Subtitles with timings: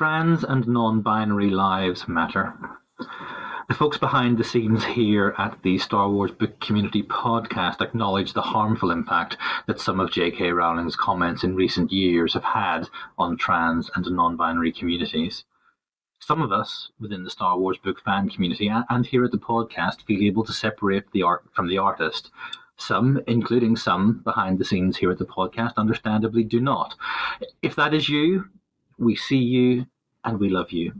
[0.00, 2.54] trans and non binary lives matter.
[3.68, 8.40] The folks behind the scenes here at the Star Wars Book Community podcast acknowledge the
[8.40, 9.36] harmful impact
[9.66, 10.52] that some of J.K.
[10.52, 15.44] Rowling's comments in recent years have had on trans and non binary communities.
[16.18, 20.00] Some of us within the Star Wars book fan community and here at the podcast
[20.06, 22.30] feel able to separate the art from the artist.
[22.78, 26.94] Some, including some behind the scenes here at the podcast, understandably do not.
[27.60, 28.46] If that is you,
[29.00, 29.86] we see you
[30.24, 30.92] and we love you.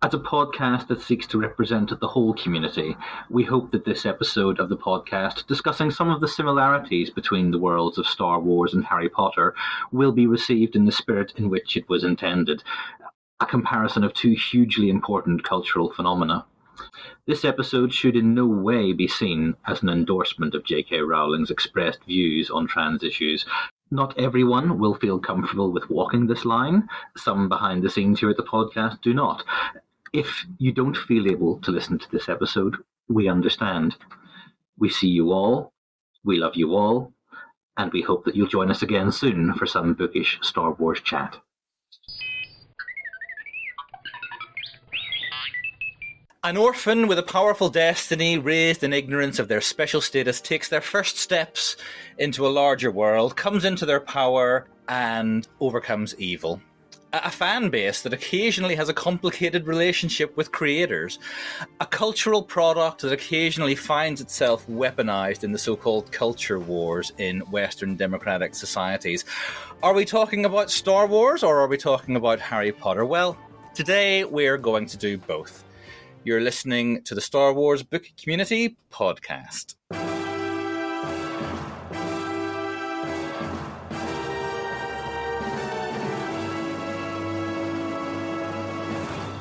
[0.00, 2.96] As a podcast that seeks to represent the whole community,
[3.28, 7.58] we hope that this episode of the podcast, discussing some of the similarities between the
[7.58, 9.56] worlds of Star Wars and Harry Potter,
[9.90, 12.62] will be received in the spirit in which it was intended
[13.40, 16.44] a comparison of two hugely important cultural phenomena.
[17.26, 21.00] This episode should in no way be seen as an endorsement of J.K.
[21.00, 23.44] Rowling's expressed views on trans issues,
[23.90, 26.88] not everyone will feel comfortable with walking this line.
[27.16, 29.44] Some behind the scenes here at the podcast do not.
[30.12, 32.76] If you don't feel able to listen to this episode,
[33.08, 33.96] we understand.
[34.78, 35.72] We see you all,
[36.24, 37.12] we love you all,
[37.76, 41.38] and we hope that you'll join us again soon for some bookish Star Wars chat.
[46.48, 50.80] An orphan with a powerful destiny, raised in ignorance of their special status, takes their
[50.80, 51.76] first steps
[52.16, 56.62] into a larger world, comes into their power, and overcomes evil.
[57.12, 61.18] A fan base that occasionally has a complicated relationship with creators.
[61.80, 67.40] A cultural product that occasionally finds itself weaponized in the so called culture wars in
[67.50, 69.26] Western democratic societies.
[69.82, 73.04] Are we talking about Star Wars or are we talking about Harry Potter?
[73.04, 73.36] Well,
[73.74, 75.66] today we're going to do both.
[76.24, 79.76] You're listening to the Star Wars Book Community Podcast.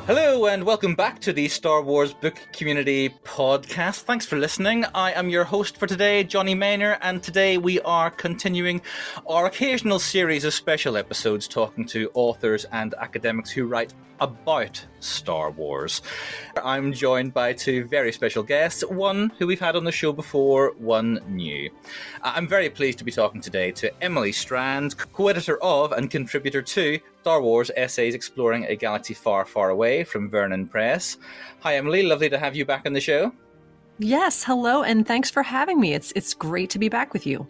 [0.06, 4.04] Hello, and welcome back to the Star Wars Book Community Podcast.
[4.04, 4.86] Thanks for listening.
[4.96, 8.82] I am your host for today, Jonny Maynor, and today we are continuing
[9.28, 15.52] our occasional series of special episodes talking to authors and academics who write about Star
[15.52, 16.02] Wars.
[16.64, 20.74] I'm joined by two very special guests, one who we've had on the show before,
[20.78, 21.70] one new.
[22.24, 26.10] Uh, I'm very pleased to be talking today to Emily Strand, co editor of and
[26.10, 31.18] contributor to Star Wars Essays Exploring a Galaxy Far, Far Away from Vernon Press.
[31.60, 32.04] Hi, Emily.
[32.04, 33.32] Lovely to have you back on the show.
[34.00, 35.94] Yes, hello, and thanks for having me.
[35.94, 37.48] It's it's great to be back with you.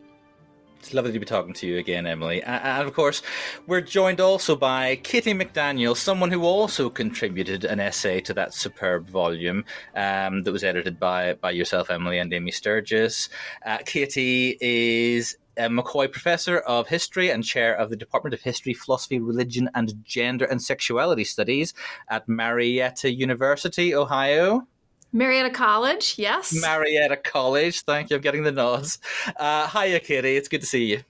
[0.79, 2.41] It's lovely to be talking to you again, Emily.
[2.43, 3.21] And of course,
[3.65, 9.09] we're joined also by Katy McDaniel, someone who also contributed an essay to that superb
[9.09, 9.65] volume
[9.95, 13.29] um, that was edited by, by yourself, Emily, and Amy Sturgis.
[13.65, 18.73] Uh, Katy is a McCoy Professor of History and Chair of the Department of History,
[18.73, 21.73] Philosophy, Religion, and Gender and Sexuality Studies
[22.09, 24.67] at Marietta University, Ohio.
[25.17, 26.53] Marietta College, yes.
[26.61, 28.17] Marietta College, thank you.
[28.17, 28.99] I'm getting the nods.
[29.35, 30.35] Uh, hiya, Katy.
[30.35, 31.03] It's good to see you.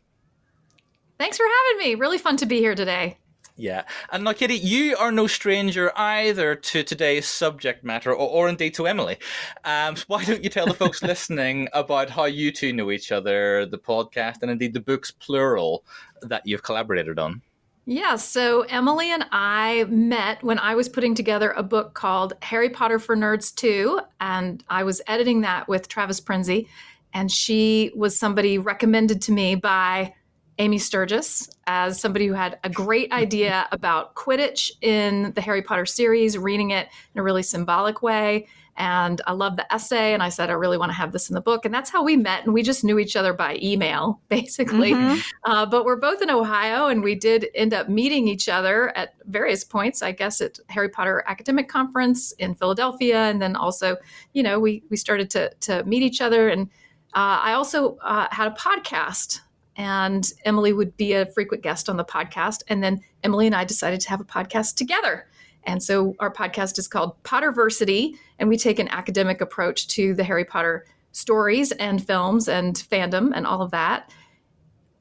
[1.18, 1.96] Thanks for having me.
[1.96, 3.18] Really fun to be here today.
[3.58, 3.84] Yeah.
[4.10, 8.76] And now, Katy, you are no stranger either to today's subject matter, or, or indeed
[8.76, 9.18] to Emily.
[9.66, 13.12] Um, so why don't you tell the folks listening about how you two know each
[13.12, 15.84] other, the podcast, and indeed the books, plural,
[16.22, 17.42] that you've collaborated on?
[17.90, 22.70] Yeah, so Emily and I met when I was putting together a book called Harry
[22.70, 26.68] Potter for Nerds 2, and I was editing that with Travis Prinzi,
[27.14, 30.14] and she was somebody recommended to me by
[30.58, 35.86] Amy Sturgis as somebody who had a great idea about Quidditch in the Harry Potter
[35.86, 38.48] series, reading it in a really symbolic way.
[38.78, 41.34] And I love the essay, and I said, I really want to have this in
[41.34, 41.66] the book.
[41.66, 42.46] And that's how we met.
[42.46, 44.92] And we just knew each other by email, basically.
[44.92, 45.20] Mm-hmm.
[45.44, 49.16] Uh, but we're both in Ohio, and we did end up meeting each other at
[49.26, 53.24] various points, I guess, at Harry Potter Academic Conference in Philadelphia.
[53.24, 53.98] And then also,
[54.34, 56.50] you know, we, we started to, to meet each other.
[56.50, 56.68] And
[57.16, 59.40] uh, I also uh, had a podcast
[59.78, 62.64] and Emily would be a frequent guest on the podcast.
[62.68, 65.28] And then Emily and I decided to have a podcast together.
[65.68, 70.24] And so our podcast is called Potterversity, and we take an academic approach to the
[70.24, 74.10] Harry Potter stories and films and fandom and all of that.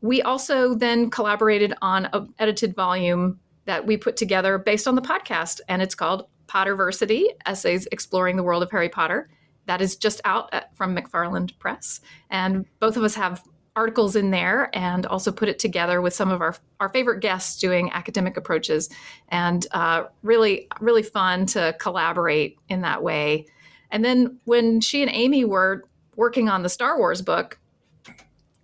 [0.01, 5.03] We also then collaborated on an edited volume that we put together based on the
[5.03, 9.29] podcast, and it's called Potterversity Essays Exploring the World of Harry Potter.
[9.67, 12.01] That is just out at, from McFarland Press.
[12.31, 13.43] And both of us have
[13.77, 17.61] articles in there and also put it together with some of our, our favorite guests
[17.61, 18.89] doing academic approaches.
[19.29, 23.47] And uh, really really fun to collaborate in that way.
[23.91, 25.85] And then when she and amy were
[26.17, 27.59] working on the star wars book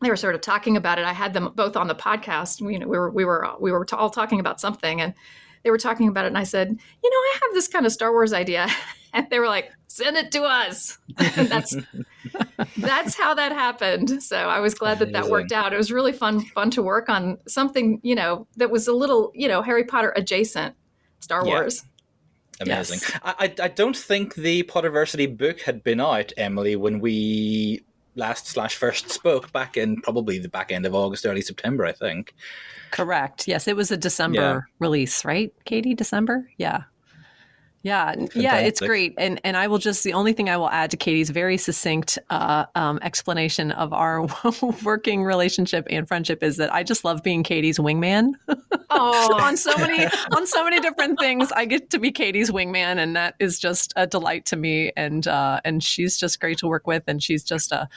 [0.01, 1.05] they were sort of talking about it.
[1.05, 2.61] I had them both on the podcast.
[2.61, 5.15] You know we were we were we were all talking about something and
[5.63, 7.93] they were talking about it, and I said, you know, I have this kind of
[7.93, 8.67] Star Wars idea,
[9.13, 10.99] and they were like, send it to us.
[11.17, 11.77] That's
[12.77, 14.23] that's how that happened.
[14.23, 15.73] So I was glad that that worked out.
[15.73, 19.31] It was really fun fun to work on something you know that was a little
[19.35, 20.75] you know Harry Potter adjacent
[21.21, 21.53] Star Yeah.
[21.55, 21.85] Wars.
[22.61, 23.01] Amazing.
[23.03, 23.21] Yes.
[23.25, 27.83] I, I I don't think the Potterversity book had been out, Emily, when we
[28.15, 31.93] last slash first spoke back in probably the back end of August, early September, I
[31.93, 32.35] think.
[32.91, 33.49] Correct.
[33.49, 34.61] Yes, it was a December Yeah.
[34.81, 35.95] release, right, Katy?
[35.95, 36.47] December?
[36.59, 36.83] Yeah.
[37.83, 40.71] Yeah, n- yeah, it's great, and and I will just the only thing I will
[40.71, 44.27] add to Katy's very succinct uh, um, explanation of our
[44.85, 48.35] working relationship and friendship is that I just love being Katy's wingman
[48.91, 51.51] Oh, on so many on so many different things.
[51.53, 54.93] I get to be Katy's wingman, and that is just a delight to me.
[54.97, 57.89] And uh, and she's just great to work with, and she's just a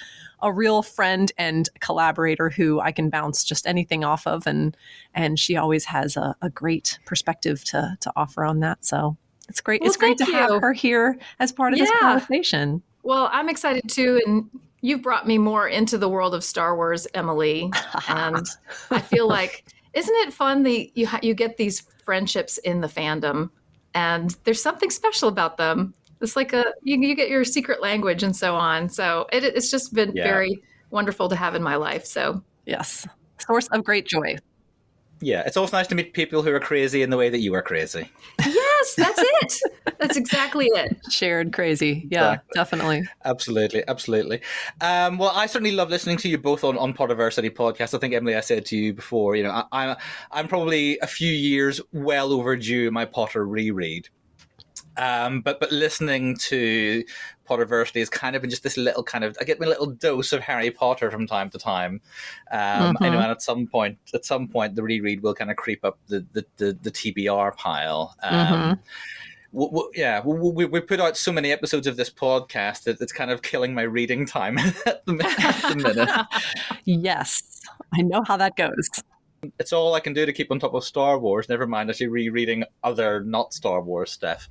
[0.42, 4.76] a real friend and collaborator who I can bounce just anything off of, and
[5.14, 8.86] and she always has a, a great perspective to to offer on that.
[8.86, 9.18] So
[9.50, 9.82] it's great.
[9.82, 12.82] Well, it's great to thank have her here as part of this conversation.
[13.04, 14.50] well, I'm excited too, and
[14.82, 17.72] you've brought me more into the world of Star Wars, Emily.
[18.08, 18.46] and
[18.92, 22.88] I feel like isn't it fun that you ha- you get these friendships in the
[22.88, 23.50] fandom,
[23.94, 25.94] and there's something special about them.
[26.22, 28.90] It's like a you, you get your secret language and so on.
[28.90, 30.24] So it, it's just been Yeah.
[30.24, 32.06] very wonderful to have in my life.
[32.06, 33.08] So yes,
[33.40, 34.38] source of great joy.
[35.22, 37.54] Yeah, it's always nice to meet people who are crazy in the way that you
[37.54, 38.10] are crazy.
[38.98, 39.96] Yes, that's it.
[40.00, 40.98] that's exactly it.
[41.10, 42.08] Shared crazy.
[42.12, 42.52] Yeah, Exactly.
[42.54, 43.04] definitely.
[43.24, 44.42] Absolutely, absolutely.
[44.82, 47.94] Um, well, I certainly love listening to you both on on Potterversity podcast.
[47.94, 49.96] I think Emily, I said to you before, you know, I, I'm
[50.32, 54.10] I'm probably a few years well overdue my Potter reread.
[54.98, 57.04] Um, but but listening to
[57.50, 60.34] Potterversity has kind of been just this little kind of I get my little dose
[60.34, 62.02] of Harry Potter from time to time.
[62.52, 63.24] Um, I know, Mhm.
[63.24, 66.26] and at some point, at some point, the reread will kind of creep up the
[66.34, 68.16] the, the, the TBR pile.
[68.24, 68.80] Um,
[69.54, 73.14] w- w- yeah, we, we put out so many episodes of this podcast that it's
[73.14, 76.10] kind of killing my reading time at the, at the minute.
[76.86, 77.62] Yes,
[77.94, 78.90] I know how that goes.
[79.60, 81.50] It's all I can do to keep on top of Star Wars.
[81.50, 84.48] Never mind actually rereading other not Star Wars stuff.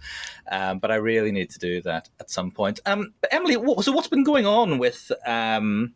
[0.51, 2.81] Um, but I really need to do that at some point.
[2.87, 5.95] Um, but Emily, what, so what's been going on with um,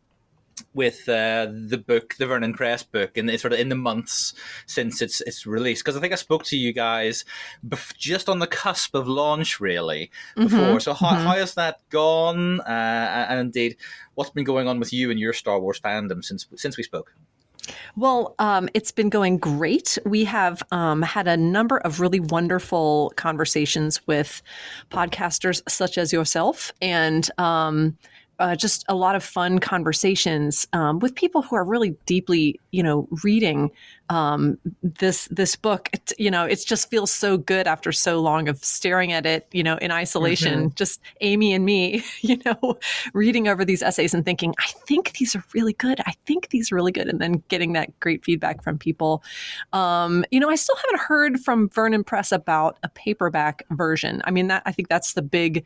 [0.75, 4.35] with uh, the book, the Vernon Press book, and it's sort of in the months
[4.67, 5.85] since it's it's released?
[5.85, 7.25] Because I think I spoke to you guys
[7.67, 10.59] bef- just on the cusp of launch, really before.
[10.59, 11.23] Mhm, So how, mhm.
[11.23, 12.61] how has that gone?
[12.61, 13.77] Uh, and indeed,
[14.15, 17.15] what's been going on with you and your Star Wars fandom since since we spoke?
[17.99, 19.99] Well, um, it's been going great.
[20.07, 24.41] We have um, had a number of really wonderful conversations with
[24.93, 27.99] podcasters such as yourself, and um,
[28.39, 32.83] uh, just a lot of fun conversations um, with people who are really deeply, you
[32.83, 33.71] know, reading
[34.11, 35.91] um, this this book.
[35.93, 39.49] It, you know, it just feels so good after so long of staring at it,
[39.53, 40.73] you know, in isolation.
[40.77, 42.79] Just Amy and me, you know,
[43.13, 46.01] reading over these essays and thinking, I think these are really good.
[46.07, 49.23] I think these are really good, and then getting that great feedback from people.
[49.73, 54.23] Um, you know, I still haven't heard from Vernon Press about a paperback version.
[54.25, 55.65] I mean, that I think that's the big,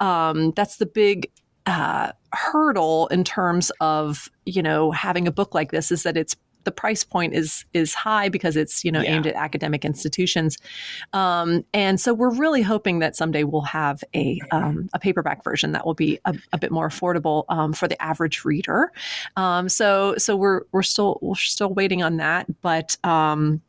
[0.00, 1.30] um, that's the big
[1.70, 6.34] uh, hurdle in terms of you know having a book like this is that it's
[6.64, 9.12] the price point is is high because it's you know Yeah.
[9.14, 10.58] aimed at academic institutions
[11.12, 15.72] um, and so we're really hoping that someday we'll have a um, a paperback version
[15.72, 18.92] that will be a, a bit more affordable um, for the average reader
[19.36, 23.60] um, so so we're we're still we're still waiting on that but um,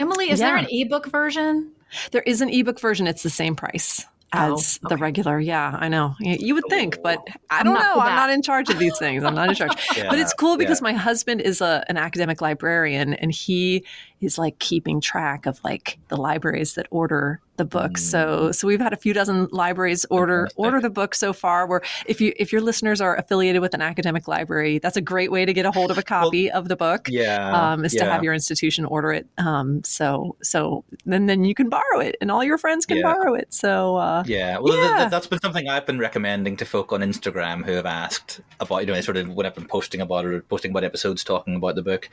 [0.00, 0.64] Emily, is there Yeah.
[0.64, 1.70] an ebook version?
[2.12, 5.88] there is an ebook version it's the same price Oh, as the regular yeah i
[5.88, 6.14] know.
[6.20, 8.78] You, would think but oh, i I'm don't not know i'm not in charge of
[8.78, 9.72] these things i'm not in charge.
[10.08, 10.84] But it's cool because yeah.
[10.84, 13.84] my husband is a an academic librarian and he
[14.20, 17.98] is like keeping track of like the libraries that order the book.
[17.98, 21.66] So so we've had a few dozen libraries order order the book so far.
[21.66, 25.30] Where if you if your listeners are affiliated with an academic library, that's a great
[25.30, 27.08] way to get a hold of a copy of the book.
[27.10, 28.04] yeah, Um, is yeah.
[28.06, 29.26] to have your institution order it.
[29.36, 33.02] Um, so so then then you can borrow it, and all your friends can Yeah.
[33.12, 33.52] borrow it.
[33.52, 34.96] So uh, Yeah, well, Yeah.
[35.00, 38.80] th- that's been something I've been recommending to folk on Instagram who have asked about,
[38.80, 41.56] you know, sort of when I've been posting about it or posting about episodes talking
[41.56, 42.08] about the book.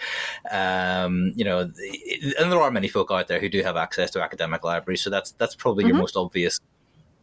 [0.51, 1.96] Um, you know, th-
[2.39, 5.09] and there are many folk out there who do have access to academic libraries, so
[5.09, 5.99] that's that's probably your Mhm.
[5.99, 6.59] most obvious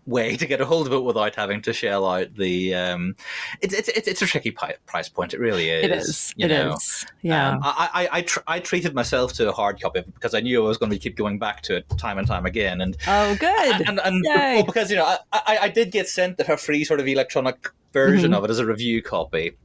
[0.07, 2.75] way to get a hold of it without having to shell out the.
[2.75, 3.17] Um,
[3.63, 5.33] it's it's it's it's a tricky pi- price point.
[5.33, 5.85] It really is.
[5.85, 6.35] it is.
[6.37, 6.57] you It is.
[6.65, 6.77] know.
[7.23, 7.51] Yeah.
[7.53, 10.63] Um, I, I, I, tr- I treated myself to a hard copy because I knew
[10.63, 12.83] I was going to keep going back to it time and time again.
[12.83, 13.89] And oh, good.
[13.89, 17.01] and, and well, because you know, I, I, I did get sent a free sort
[17.01, 18.37] of electronic version Mhm.
[18.39, 19.57] of it as a review copy,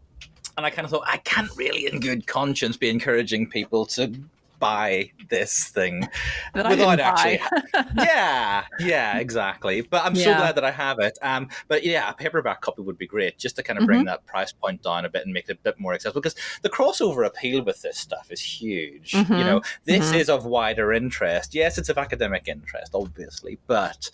[0.56, 4.14] and I kind of thought I can't really, in good conscience, be encouraging people to
[4.60, 6.08] buy this thing
[6.54, 7.40] That I without actually.
[7.98, 9.82] yeah, yeah, exactly.
[9.82, 11.18] But I'm so glad that I have it.
[11.22, 14.08] Um, but yeah, a paperback copy would be great, just to kind of bring Mm-hmm.
[14.08, 16.22] that price point down a bit and make it a bit more accessible.
[16.22, 19.14] Because the crossover appeal with this stuff is huge.
[19.14, 19.46] You Mhm.
[19.46, 20.16] know, this Mhm.
[20.20, 21.54] is of wider interest.
[21.56, 24.10] Yes, it's of academic interest, obviously, but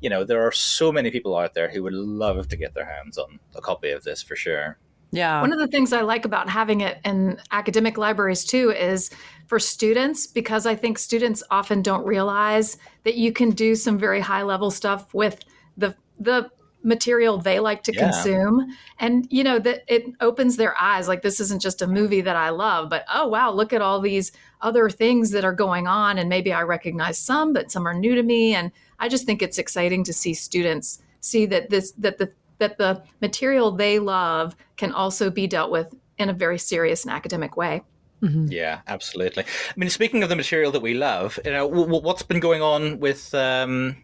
[0.00, 2.84] you know, there are so many people out there who would love to get their
[2.86, 4.78] hands on a copy of this for sure.
[5.12, 5.40] Yeah.
[5.40, 9.10] One of the things I like about having it in academic libraries too is
[9.46, 14.20] for students, because I think students often don't realize that you can do some very
[14.20, 15.40] high level stuff with
[15.76, 16.50] the the
[16.82, 18.04] material they like to Yeah.
[18.10, 22.22] consume and you know that it opens their eyes like this isn't just a movie
[22.22, 25.86] that i love but oh wow look at all these other things that are going
[25.86, 29.26] on and maybe i recognize some but some are new to me and i just
[29.26, 33.98] think it's exciting to see students see that this that the that the material they
[33.98, 37.82] love can also be dealt with in a very serious and academic way.
[38.22, 38.50] Mhm.
[38.50, 39.44] Yeah, absolutely.
[39.44, 42.40] I mean, speaking of the material that we love, you know, w- w- what's been
[42.40, 43.96] going on with um,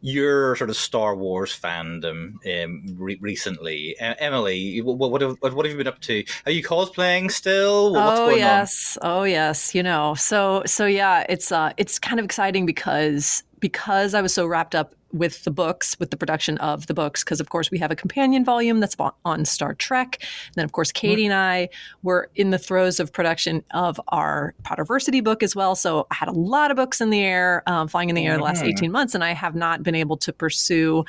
[0.00, 3.96] your sort of Star Wars fandom um, re- recently?
[4.00, 6.24] Uh, Emily, what, what, have, what have you been up to?
[6.46, 7.92] Are you cosplaying still?
[7.92, 9.74] What's oh going yes, oh yes.
[9.74, 14.32] You know, so so yeah, it's uh, it's kind of exciting because because I was
[14.32, 17.70] so wrapped up with the books, with the production of the books, because of course
[17.70, 20.18] we have a companion volume that's on- Star Trek.
[20.20, 21.68] And then of course Katie and I
[22.02, 25.74] were in the throes of production of our Potterversity book as well.
[25.74, 28.36] So I had a lot of books in the air, um, flying in the air
[28.36, 28.68] the last Mhm.
[28.68, 31.04] 18 months, and I have not been able to pursue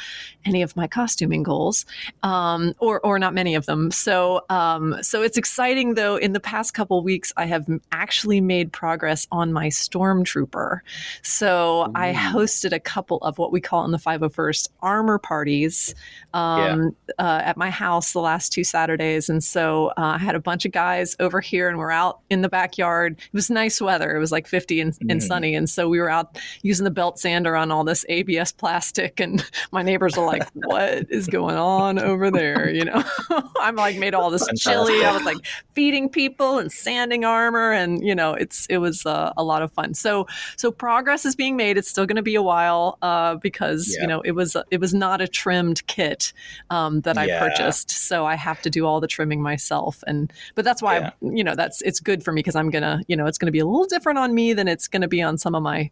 [0.46, 1.86] any of my costuming goals,
[2.24, 3.92] um, or or not many of them.
[3.92, 6.16] So um, so it's exciting though.
[6.16, 10.80] In the past couple weeks, I have actually made progress on my stormtrooper.
[11.24, 15.94] So I hosted a couple of what we call the 501st armor parties
[16.34, 20.40] um, uh, at my house the last two Saturdays, and so uh, I had a
[20.40, 23.18] bunch of guys over here, and we're out in the backyard.
[23.20, 25.24] It was nice weather; it was like 50 and, and Mhm.
[25.28, 29.20] sunny, and so we were out using the belt sander on all this ABS plastic,
[29.20, 33.04] and my neighbors are like, "What is going on over there?" You know,
[33.60, 35.04] I'm like made all this chili.
[35.04, 35.38] I was like
[35.74, 39.72] feeding people and sanding armor, and you know, it's it was uh, a lot of
[39.74, 39.94] fun.
[39.94, 40.28] So
[40.58, 41.78] so progress is being made.
[41.78, 43.36] It's still going to be a while uh,
[43.80, 44.02] because Yeah.
[44.02, 46.34] you know it was it was not a trimmed kit
[46.70, 47.40] um, that I Yeah.
[47.40, 50.04] purchased, so I have to do all the trimming myself.
[50.08, 51.12] And but that's why Yeah.
[51.22, 53.60] you know that's it's good for me because I'm gonna you know it's gonna be
[53.60, 55.90] a little different on me than it's gonna be on some of my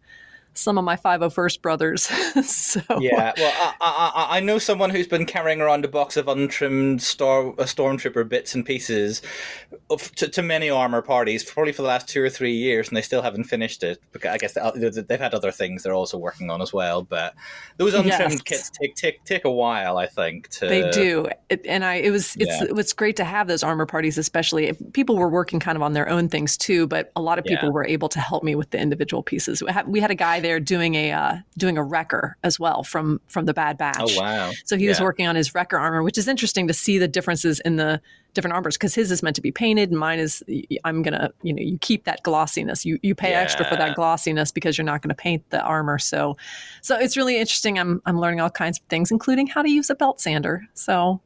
[0.57, 2.03] some of my 501st brothers.
[2.49, 6.27] so Yeah, well, I, I, I- know someone who's been carrying around a box of
[6.27, 9.21] untrimmed star, uh, stormtrooper bits and pieces
[9.89, 12.95] of, to, to many armor parties, probably for the last two or three years, and
[12.97, 13.99] they still haven't finished it.
[14.11, 17.01] Because I guess they- they've had other things they're also working on as well.
[17.03, 17.33] But
[17.77, 18.41] those untrimmed Yes.
[18.41, 20.49] kits take take take a while, I think.
[20.49, 21.95] To They do, it, and I.
[21.95, 22.35] It was.
[22.37, 22.45] It's.
[22.61, 22.67] Yeah.
[22.77, 25.93] It's great to have those armor parties, especially if people were working kind of on
[25.93, 26.87] their own things too.
[26.87, 27.73] But a lot of people Yeah.
[27.73, 29.61] were able to help me with the individual pieces.
[29.61, 32.83] We had, we had a guy there doing a uh, doing a wrecker as well
[32.83, 33.97] from from the Bad Batch.
[33.99, 34.51] Oh wow!
[34.65, 37.59] So he was working on his wrecker armor, which is interesting to see the differences
[37.59, 38.01] in the
[38.33, 40.43] different armors because his is meant to be painted and mine is
[40.85, 42.85] I'm gonna you know you keep that glossiness.
[42.85, 45.99] You you pay extra for that glossiness because you're not going to paint the armor.
[45.99, 46.37] So
[46.81, 47.77] so it's really interesting.
[47.77, 50.65] I'm I'm learning all kinds of things including how to use a belt sander.
[50.73, 51.19] So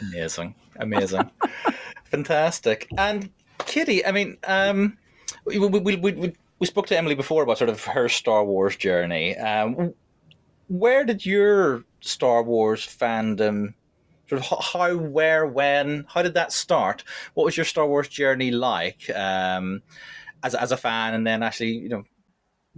[0.00, 1.30] Amazing, amazing,
[2.04, 2.88] fantastic.
[2.96, 4.96] And Katy, I mean, um,
[5.44, 8.76] we, we, we, we, we spoke to Emily before about sort of her Star Wars
[8.76, 9.36] journey.
[9.36, 9.94] Um,
[10.68, 13.74] where did your Star Wars fandom
[14.28, 17.04] sort of how, where, when, how did that start?
[17.34, 19.82] What was your Star Wars journey like um,
[20.42, 22.04] as as a fan, and then actually, you know,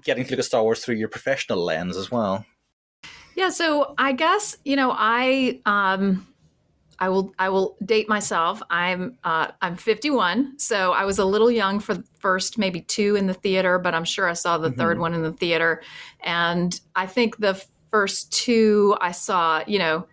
[0.02, 2.44] getting to look at Star Wars through your professional lens as well?
[3.34, 6.26] Yeah, so I guess you know I um,
[7.00, 8.62] I will I will date myself.
[8.70, 13.16] I'm uh, I'm 51, so I was a little young for the first maybe two
[13.16, 15.82] in the theater, but I'm sure I saw the third one in the theater,
[16.22, 20.06] and I think the first two I saw, you know,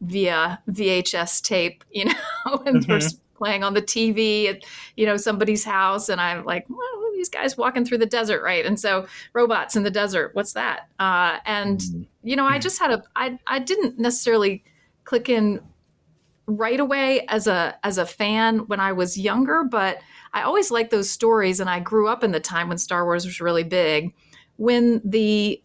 [0.00, 2.86] via VHS tape, you know, and Mhm.
[2.86, 4.62] first playing on the TV at
[4.96, 8.64] you know somebody's house, and I'm like, well, these guys walking through the desert, right?
[8.64, 10.88] And so robots in the desert, what's that?
[11.00, 11.82] Uh, and
[12.22, 14.62] you know, I just had a I I didn't necessarily
[15.04, 15.60] click in
[16.46, 19.98] right away as a as a fan when I was younger, but
[20.32, 23.24] I always liked those stories and I grew up in the time when Star Wars
[23.24, 24.14] was really big.
[24.56, 25.62] When the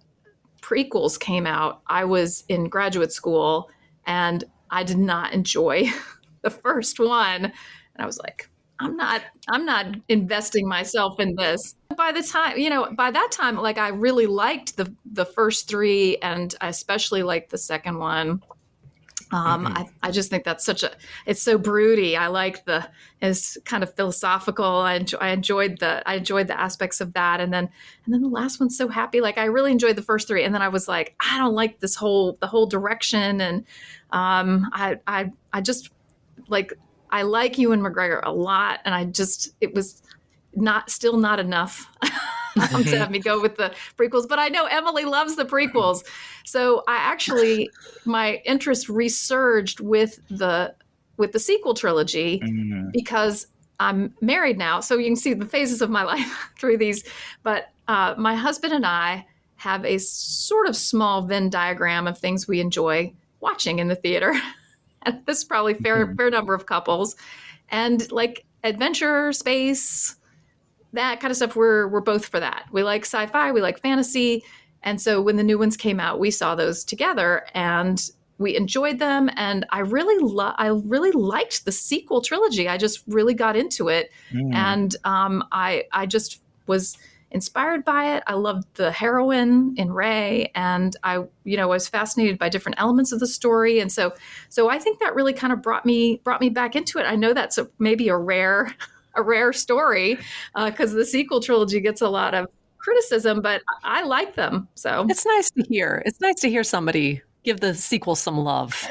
[0.62, 3.70] prequels came out, I was in graduate school
[4.06, 5.90] and I did not enjoy
[6.42, 7.46] the first one.
[7.46, 7.54] And
[8.00, 11.76] I was like, I'm not I'm not investing myself in this.
[11.96, 15.68] By the time, you know, by that time like I really liked the the first
[15.68, 18.42] 3 and I especially liked the second one.
[19.32, 19.78] Um, mm-hmm.
[19.78, 20.92] I, I just think that's such a
[21.26, 22.18] it's so broody.
[22.18, 22.88] I like the
[23.22, 24.66] it's kind of philosophical.
[24.66, 27.70] I, enjoy, I enjoyed the I enjoyed the aspects of that, and then
[28.06, 29.22] and then the last one's so happy.
[29.22, 31.80] Like I really enjoyed the first three, and then I was like, I don't like
[31.80, 33.66] this whole the whole direction, and
[34.12, 35.92] um, I I I just
[36.48, 36.74] like
[37.10, 40.02] I like Ewan McGregor a lot, and I just it was
[40.54, 41.90] not still not enough
[42.74, 44.28] um, to have me go with the prequels.
[44.28, 46.04] But I know Emily loves the prequels,
[46.46, 47.70] so I actually
[48.06, 50.76] my interest resurged with the
[51.18, 52.90] with the sequel trilogy mm-hmm.
[52.92, 53.48] because
[53.80, 57.04] I'm married now, so you can see the phases of my life through these.
[57.44, 59.26] But uh, my husband and I
[59.56, 64.34] have a sort of small Venn diagram of things we enjoy watching in the theater.
[65.04, 66.16] and this is probably fair mm-hmm.
[66.16, 67.16] fair number of couples,
[67.70, 70.16] and like adventure, space,
[70.94, 72.66] that kind of stuff we're we're both for that.
[72.72, 74.44] We like sci-fi we like fantasy.
[74.84, 78.02] And so when the new ones came out we saw those together and
[78.38, 79.30] we enjoyed them.
[79.36, 82.68] And i really lo- i really liked the sequel trilogy.
[82.68, 84.12] I just really got into it.
[84.34, 84.54] Mm.
[84.54, 86.98] and um, i i just was
[87.34, 88.24] inspired by it.
[88.28, 93.14] I loved the heroine in Rey and i you know was fascinated by different elements
[93.14, 93.80] of the story.
[93.80, 94.14] And so
[94.50, 97.04] so i think that really kind of brought me brought me back into it.
[97.04, 98.76] I know that's a, maybe a rare
[99.16, 100.18] a rare story
[100.56, 104.68] because uh, the sequel trilogy gets a lot of criticism, but I like them.
[104.76, 106.02] So it's nice to hear.
[106.06, 108.88] It's nice to hear somebody give the sequel some love.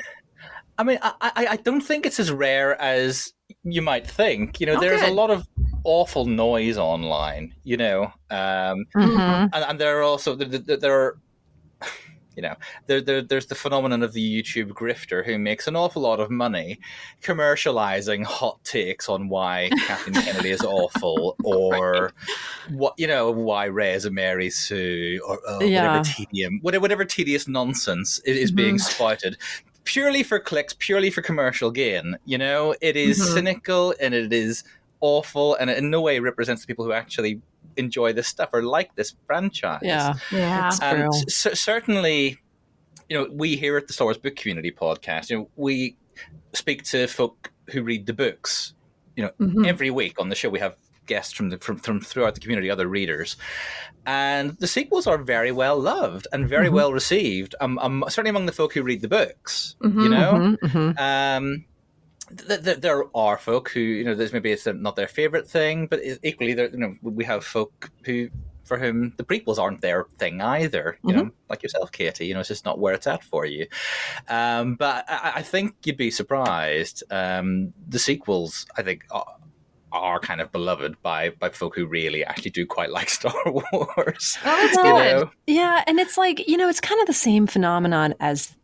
[0.78, 3.34] I mean, I, I don't think it's as rare as
[3.64, 4.60] you might think.
[4.60, 5.10] You know, oh, there's good.
[5.10, 5.46] a lot of
[5.84, 7.54] awful noise online.
[7.64, 9.20] You know, um, mm-hmm.
[9.52, 11.18] and, and, there are also there, there are
[12.36, 12.54] you know,
[12.86, 16.30] there, there, there's the phenomenon of the YouTube grifter who makes an awful lot of
[16.30, 16.78] money
[17.22, 22.12] commercializing hot takes on why Kathleen Kennedy is awful or right.
[22.70, 25.86] what you know why Rey is a Mary Sue or uh, yeah.
[25.86, 28.56] whatever tedium, whatever, whatever tedious nonsense is, mm-hmm.
[28.56, 29.36] being spouted
[29.84, 32.16] purely for clicks, purely for commercial gain.
[32.24, 33.34] You know, it is mm-hmm.
[33.34, 34.62] cynical and it is
[35.00, 37.40] awful, and it in no way represents the people who actually
[37.76, 39.80] enjoy this stuff or like this franchise.
[39.82, 40.70] Yeah, yeah.
[40.82, 42.38] And c- certainly,
[43.08, 45.96] you know, we here at the Star Wars Book Community podcast, you know, we
[46.52, 48.74] speak to folk who read the books.
[49.16, 49.64] You know, mm-hmm.
[49.66, 52.70] every week on the show we have guests from the from, from throughout the community,
[52.70, 53.36] other readers,
[54.06, 56.76] and the sequels are very well loved and very mm-hmm.
[56.76, 57.54] well received.
[57.60, 60.32] Um, um, certainly among the folk who read the books, mm-hmm, you know.
[60.32, 60.98] Mm-hmm, mm-hmm.
[60.98, 61.64] Um,
[62.30, 66.54] there are folk who you know there's maybe it's not their favorite thing, but equally
[66.54, 68.28] there you know we have folk who
[68.64, 70.96] for whom the prequels aren't their thing either.
[71.02, 71.18] You mm-hmm.
[71.18, 72.26] know, like yourself, Katy.
[72.26, 73.66] You know, it's just not where it's at for you.
[74.28, 77.02] Um, but I, I, think you'd be surprised.
[77.10, 79.04] Um, the sequels, I think.
[79.10, 79.26] Are,
[79.92, 84.38] are kind of beloved by by folk who really actually do quite like Star Wars.
[84.44, 85.30] Oh, that's you Know?
[85.48, 88.54] Yeah, and it's like you know, it's kind of the same phenomenon as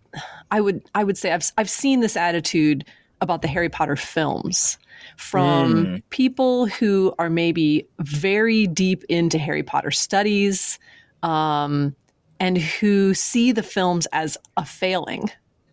[0.53, 2.85] I would I would say I've I've seen this attitude
[3.21, 4.79] about the Harry Potter films
[5.17, 6.03] from mm.
[6.11, 10.79] people who are maybe very deep into Harry Potter studies
[11.23, 11.95] um,
[12.41, 15.31] and who see the films as a failing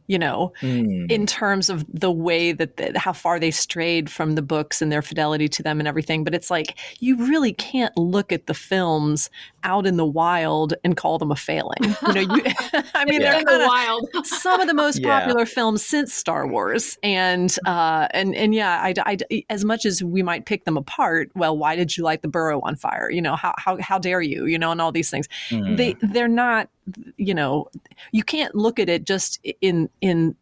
[0.08, 1.10] you know, mm.
[1.10, 4.92] in terms of the way that the, how far they strayed from the books and
[4.92, 6.24] their fidelity to them and everything.
[6.24, 9.30] But it's like you really can't look at the films
[9.64, 11.96] out in the wild and call them a failing.
[12.08, 12.44] You know, you,
[12.94, 13.32] I mean, yeah.
[13.32, 14.10] they're in the wild.
[14.26, 15.20] some of the most yeah.
[15.20, 20.04] popular films since Star Wars, and uh, and and yeah, I, I, as much as
[20.04, 23.10] we might pick them apart, well, why did you light the burrow on fire?
[23.10, 24.46] You know, how how how dare you?
[24.46, 25.28] You know, and all these things.
[25.50, 25.78] Mm.
[25.78, 26.70] They they're not
[27.18, 27.68] you know
[28.12, 30.36] you can't look at it just in in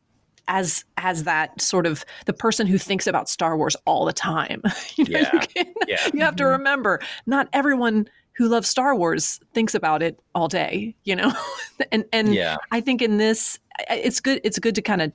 [0.48, 4.62] as as that sort of the person who thinks about Star Wars all the time.
[4.96, 5.30] you know, yeah.
[5.34, 6.08] you, can, yeah.
[6.14, 6.52] you have to mm-hmm.
[6.52, 11.32] remember not everyone who loves Star Wars thinks about it all day, you know?
[11.92, 12.58] and and yeah.
[12.72, 15.12] I think in this it's good it's good to kind of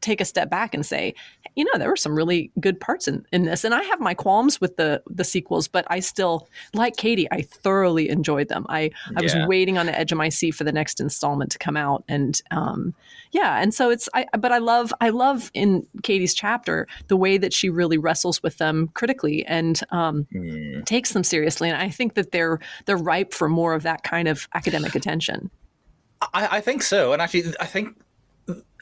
[0.00, 1.14] take a step back and say,
[1.58, 3.64] you know, there were some really good parts in, in this.
[3.64, 7.42] And I have my qualms with the the sequels, but I still, like Katy, I
[7.42, 8.64] thoroughly enjoyed them.
[8.68, 11.58] I, I was waiting on the edge of my seat for the next installment to
[11.58, 12.04] come out.
[12.06, 12.94] And um,
[13.32, 17.38] yeah, and so it's I but I love I love in Katy's chapter the way
[17.38, 20.84] that she really wrestles with them critically and um, mm.
[20.84, 21.68] takes them seriously.
[21.68, 25.50] And I think that they're they're ripe for more of that kind of academic attention.
[26.32, 27.12] I, I think so.
[27.12, 27.96] And actually I think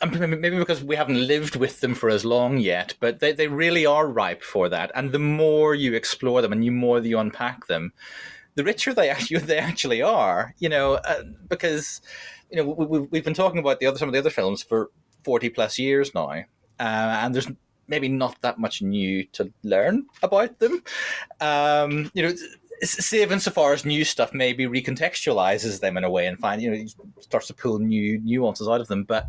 [0.04, 3.86] maybe because we haven't lived with them for as long yet, but they, they really
[3.86, 4.90] are ripe for that.
[4.94, 7.92] And the more you explore them and the more you unpack them,
[8.54, 10.54] the richer they actually they actually are.
[10.58, 12.00] You know, uh, because
[12.50, 14.90] you know we, we've been talking about the other some of the other films for
[15.22, 16.42] forty plus years now, uh,
[16.78, 17.48] and there's
[17.88, 20.82] maybe not that much new to learn about them.
[21.40, 22.34] Um, you know
[22.82, 26.84] save insofar as new stuff maybe recontextualizes them in a way and find you know
[27.20, 29.26] starts to pull new nuances out of them but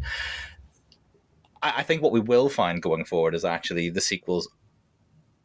[1.62, 4.48] I think what we will find going forward is actually the sequels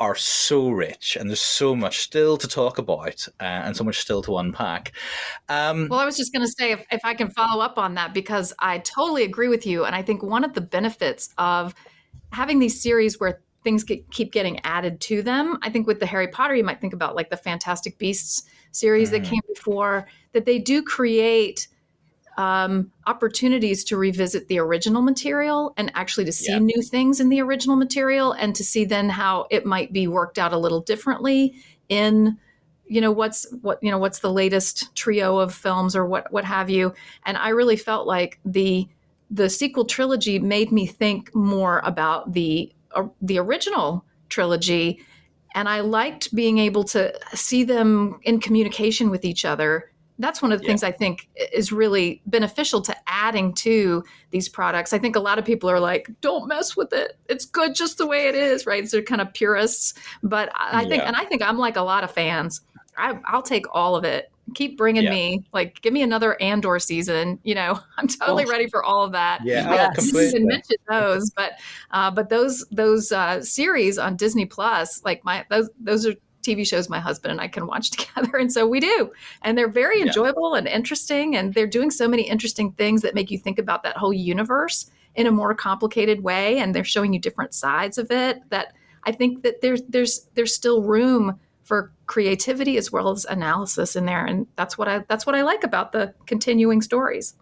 [0.02, 3.98] are so rich and there's so much still to talk about uh, and so much
[3.98, 4.92] still to unpack.
[5.48, 7.94] Um, well, I was just going to say if, if I can follow up on
[7.94, 9.84] that because I totally agree with you.
[9.84, 11.72] And I think one of the benefits of
[12.32, 16.06] having these series where things get, keep getting added to them, I think with the
[16.06, 19.12] Harry Potter, you might think about like the Fantastic Beasts series mm.
[19.12, 21.68] that came before, that they do create
[22.36, 26.58] um, opportunities to revisit the original material and actually to see yeah.
[26.58, 30.38] new things in the original material and to see then how it might be worked
[30.38, 31.54] out a little differently
[31.88, 32.38] in
[32.86, 36.44] you know what's what you know what's the latest trio of films or what what
[36.44, 36.92] have you
[37.24, 38.88] and i really felt like the
[39.30, 45.00] the sequel trilogy made me think more about the uh, the original trilogy
[45.54, 50.52] and i liked being able to see them in communication with each other that's one
[50.52, 50.68] of the yeah.
[50.68, 54.92] things I think is really beneficial to adding to these products.
[54.92, 57.18] I think a lot of people are like, don't mess with it.
[57.28, 58.88] It's good just the way it is, right?
[58.88, 59.94] So they're kind of purists.
[60.22, 61.08] But I think, yeah.
[61.08, 62.60] and I think I'm like a lot of fans.
[62.96, 64.30] I, I, will take all of it.
[64.54, 65.10] Keep bringing yeah.
[65.10, 67.38] me, like, give me another Andor season.
[67.42, 69.40] You know, I'm totally ready for all of that.
[69.44, 71.52] Yeah, I didn't mention those, but
[71.90, 76.66] uh, but those those uh, series on Disney Plus, like my those those are TV
[76.66, 78.36] shows my husband and I can watch together.
[78.36, 79.12] And so we do.
[79.42, 80.06] And they're very yeah.
[80.06, 81.36] enjoyable and interesting.
[81.36, 84.90] And they're doing so many interesting things that make you think about that whole universe
[85.14, 86.58] in a more complicated way.
[86.58, 88.74] And they're showing you different sides of it that
[89.04, 91.38] I think that there's there's there's still room
[91.72, 94.26] for creativity as well as analysis in there.
[94.26, 97.32] And that's what I that's what I like about the continuing stories.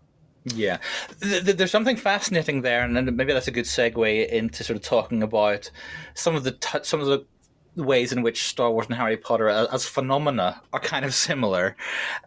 [0.44, 0.78] Yeah,
[1.18, 5.68] there's something fascinating there, and maybe that's a good segue into sort of talking about
[6.14, 7.26] some of the t- some of the
[7.74, 11.76] ways in which Star Wars and Harry Potter as phenomena are kind of similar,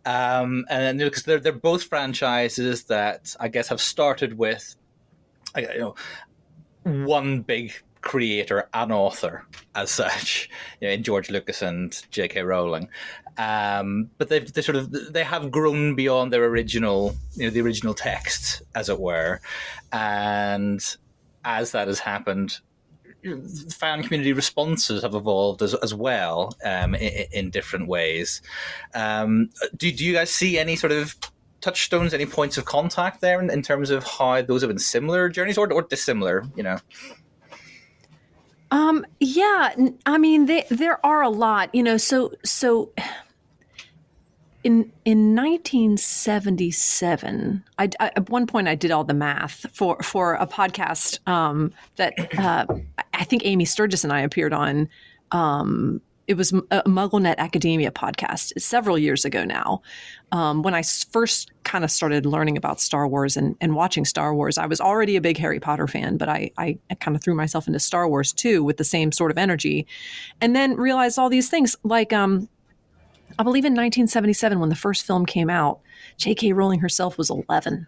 [0.06, 4.76] um, and because they're they're both franchises that I guess have started with,
[5.56, 5.96] you know,
[6.84, 7.72] one big
[8.04, 10.50] creator and author as such,
[10.82, 12.44] you know, in George Lucas and J.K.
[12.44, 12.89] Rowling.
[13.38, 17.62] Um, but they've they sort of they have grown beyond their original, you know, the
[17.62, 19.42] original text, as it were,
[19.92, 20.96] and
[21.44, 22.60] as that has happened,
[23.72, 28.42] fan community responses have evolved as, as well um, in, in, different ways.
[28.94, 31.16] Um, do, do you guys see any sort of
[31.62, 35.30] touchstones, any points of contact there in, in terms of how those have been similar
[35.30, 36.78] journeys or, or dissimilar, you know?
[38.74, 39.76] Um, yeah,
[40.08, 42.92] I mean, they, there are a lot, you know, so, so
[44.64, 50.34] in in 1977, I, I, at one point I did all the math for for
[50.34, 52.66] a podcast um, that uh,
[53.14, 54.90] I think Amy Sturgis and I appeared on.
[55.32, 59.82] Um, it was a MuggleNet Academia podcast several years ago now.
[60.32, 64.34] Um, when I first kind of started learning about Star Wars and, and watching Star
[64.34, 67.36] Wars, I was already a big Harry Potter fan, but I, I kind of threw
[67.36, 69.86] myself into Star Wars too with the same sort of energy.
[70.40, 72.48] And then realized all these things like um,
[73.38, 75.80] I believe in 1977, when the first film came out,
[76.18, 76.54] J.K.
[76.54, 77.88] Rowling herself was 11.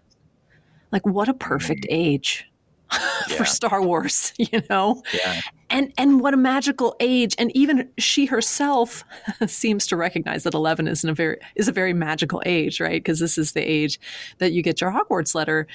[0.91, 1.91] Like, what a perfect mm.
[1.91, 2.49] age
[3.29, 3.37] yeah.
[3.37, 5.01] for Star Wars, you know?
[5.13, 5.41] Yeah.
[5.69, 7.35] And and what a magical age.
[7.39, 9.03] And even she herself
[9.47, 13.03] seems to recognize that 11 is a very is a very magical age, right?
[13.03, 13.99] Because this is the age
[14.37, 15.65] that you get your Hogwarts letter,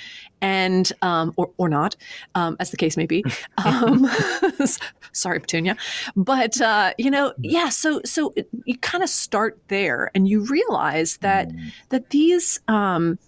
[0.40, 1.96] and um, or or not,
[2.37, 3.25] um, as the case may be.
[3.64, 4.09] Um,
[5.12, 5.77] sorry, Petunia,
[6.14, 7.68] but uh, you know, yeah.
[7.68, 8.33] So so
[8.64, 11.73] you kind of start there, and you realize that mm.
[11.88, 12.61] that these.
[12.68, 13.18] Um,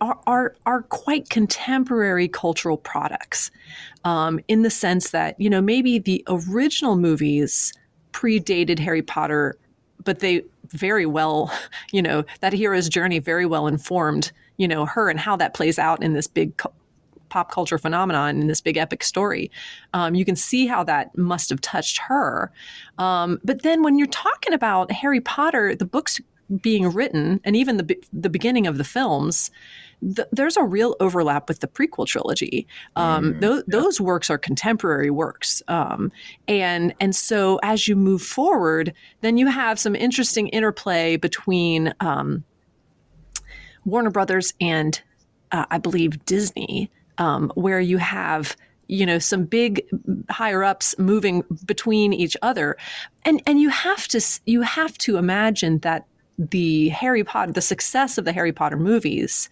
[0.00, 3.50] are, are, are quite contemporary cultural products
[4.04, 7.72] um, in the sense that, you know, maybe the original movies
[8.12, 9.56] predated Harry Potter,
[10.04, 11.52] but they very well,
[11.92, 15.78] you know, that hero's journey very well informed, you know, her and how that plays
[15.78, 16.56] out in this big
[17.28, 19.50] pop culture phenomenon in this big epic story.
[19.92, 22.52] Um, you can see how that must have touched her.
[22.98, 26.20] Um, but then when you're talking about Harry Potter, the books
[26.60, 29.50] being written, and even the the beginning of the films,
[30.16, 32.66] th- there's a real overlap with the prequel trilogy.
[32.96, 33.62] Um, mm, th- yeah.
[33.66, 36.12] Those works are contemporary works, um,
[36.48, 42.44] and and so as you move forward, then you have some interesting interplay between um,
[43.84, 45.00] Warner Brothers and
[45.52, 48.56] uh, I believe Disney, um, where you have
[48.88, 49.82] you know some big
[50.30, 52.76] higher ups moving between each other
[53.24, 56.06] and and you have to you have to imagine that
[56.38, 59.48] the Harry Potter the success of the Harry Potter movies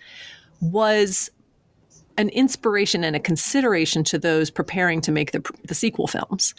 [0.63, 1.31] was
[2.17, 6.55] an inspiration and a consideration to those preparing to make the, the sequel films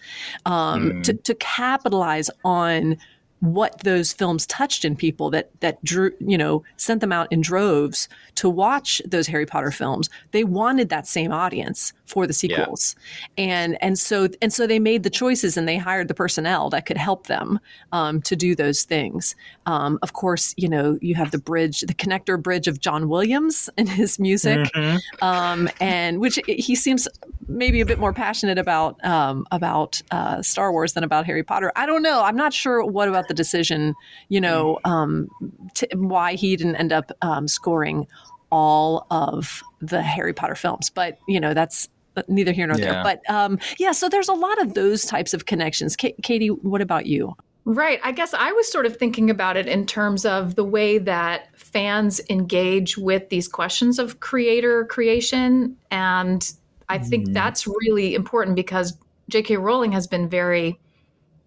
[0.45, 1.03] um, mm.
[1.03, 2.97] to, to capitalize on
[3.39, 7.41] what those films touched in people that that drew you know sent them out in
[7.41, 10.09] droves to watch those Harry Potter films.
[10.31, 12.95] They wanted that same audience for the sequels,
[13.37, 13.43] yeah.
[13.43, 16.85] and and so and so they made the choices and they hired the personnel that
[16.85, 17.59] could help them
[17.91, 19.35] um, to do those things.
[19.65, 23.67] Um, of course, you know you have the bridge, the connector bridge of John Williams
[23.77, 25.25] and his music, mm-hmm.
[25.25, 27.07] um, and which he seems
[27.47, 31.71] maybe a bit more passionate about um, about uh, Star Wars than about Harry Potter.
[31.75, 32.21] I don't know.
[32.21, 33.95] I'm not sure what about the decision.
[34.29, 34.91] You know, mm.
[34.91, 35.29] um,
[35.73, 38.05] t- why he didn't end up um, scoring
[38.53, 41.89] all of the Harry Potter films, but you know that's
[42.27, 42.85] neither here nor yeah.
[42.85, 43.03] there.
[43.03, 45.95] But um, yeah, so there's a lot of those types of connections.
[45.95, 47.35] K- Katy, what about you?
[47.65, 47.99] Right.
[48.03, 51.47] I guess I was sort of thinking about it in terms of the way that
[51.57, 56.43] fans engage with these questions of creator creation and
[56.89, 57.33] I think mm.
[57.33, 58.97] that's really important because
[59.29, 59.57] J.K.
[59.57, 60.79] Rowling has been very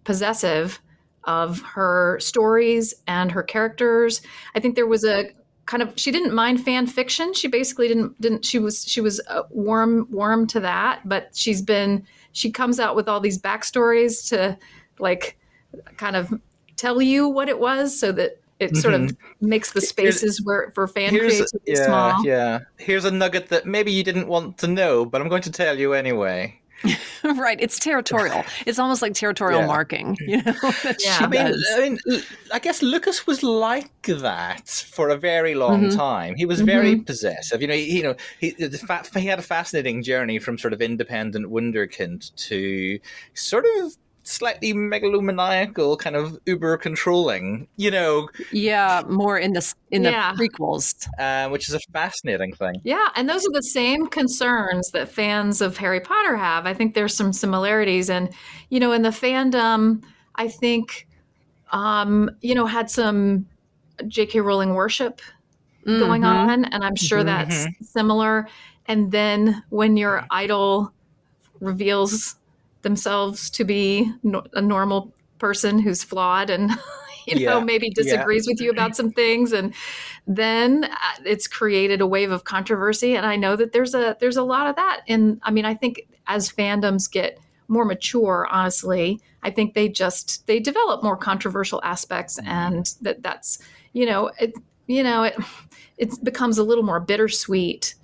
[0.03, 0.81] possessive
[1.23, 4.21] of her stories and her characters.
[4.55, 5.29] I think there was a
[5.67, 7.33] kind of she didn't mind fan fiction.
[7.33, 11.61] She basically didn't didn't she was she was uh, warm warm to that, but she's
[11.61, 14.57] been she comes out with all these backstories to
[14.97, 15.37] like
[15.97, 16.33] kind of
[16.77, 19.47] tell you what it was so that it sort of mm-hmm.
[19.47, 22.25] makes the spaces where for fan creativity yeah, small.
[22.25, 25.51] Yeah, here's a nugget that maybe you didn't want to know, but I'm going to
[25.51, 26.59] tell you anyway.
[27.23, 28.43] right, it's territorial.
[28.65, 29.67] It's almost like territorial yeah.
[29.67, 30.17] marking.
[30.19, 30.53] You know,
[30.99, 31.17] yeah.
[31.19, 31.99] I mean, I mean,
[32.53, 35.97] I guess Lucas was like that for a very long mm-hmm.
[35.97, 36.35] time.
[36.35, 37.03] He was very mm-hmm.
[37.03, 37.61] possessive.
[37.61, 40.81] You know, he, you know, he fa- he had a fascinating journey from sort of
[40.81, 42.99] independent wunderkind to
[43.33, 48.29] sort of slightly megalomaniacal, kind of uber controlling, you know.
[48.51, 50.33] Yeah, more in the in the yeah.
[50.33, 52.81] prequels, uh, which is a fascinating thing.
[52.83, 56.65] Yeah, and those are the same concerns that fans of Harry Potter have.
[56.65, 58.33] I think there's some similarities, and
[58.69, 60.03] you know, in the fandom,
[60.35, 61.07] I think,
[61.71, 63.47] um, you know, had some
[64.07, 64.41] J.K.
[64.41, 65.21] Rowling worship
[65.85, 65.99] mm-hmm.
[65.99, 67.49] going on, and I'm sure mm-hmm.
[67.49, 68.47] that's similar.
[68.87, 70.93] And then when your idol
[71.59, 72.36] reveals
[72.87, 76.71] themselves to be no- a normal person who's flawed and
[77.27, 78.53] you know maybe disagrees yeah.
[78.53, 79.51] with you about some things.
[79.51, 79.73] And
[80.25, 83.15] then uh, it's created a wave of controversy.
[83.17, 85.01] And i know that there's a there's a lot of that.
[85.07, 87.37] And i mean i think as fandoms get
[87.69, 92.39] more mature honestly i think they just they develop more controversial aspects.
[92.39, 92.49] Mm-hmm.
[92.49, 93.59] and that that's
[93.91, 94.53] you know it
[94.87, 95.35] you know it
[95.97, 97.95] it becomes a little more bittersweet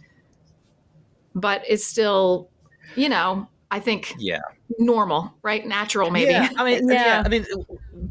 [1.34, 2.50] but it's still
[2.98, 4.42] you know I think yeah
[4.80, 5.66] normal, right?
[5.66, 6.32] Natural, maybe.
[6.32, 7.06] Yeah, I mean, yeah.
[7.06, 7.24] yeah.
[7.26, 7.46] I mean,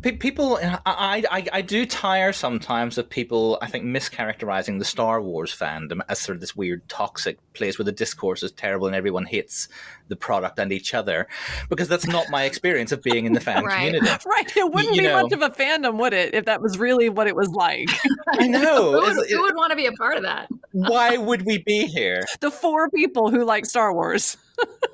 [0.02, 0.58] people.
[0.62, 3.58] I, I I do tire sometimes of people.
[3.62, 7.84] I think mischaracterizing the Star Wars fandom as sort of this weird toxic place where
[7.84, 9.68] the discourse is terrible and everyone hates
[10.08, 11.26] the product and each other,
[11.68, 13.76] because that's not my experience of being in the fan right.
[13.76, 14.08] community.
[14.32, 14.56] Right.
[14.56, 15.22] It wouldn't you be know.
[15.22, 17.88] much of a fandom, would it, if that was really what it was like?
[18.28, 18.92] I know.
[18.92, 20.48] who, would, who would want to be a part of that?
[20.72, 22.24] why would we be here?
[22.40, 24.36] The four people who like Star Wars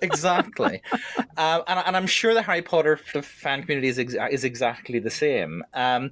[0.00, 0.82] exactly,
[1.36, 5.10] um, and, and, I'm sure the Harry Potter fan community is, ex- is exactly the
[5.10, 5.62] same.
[5.74, 6.10] Um,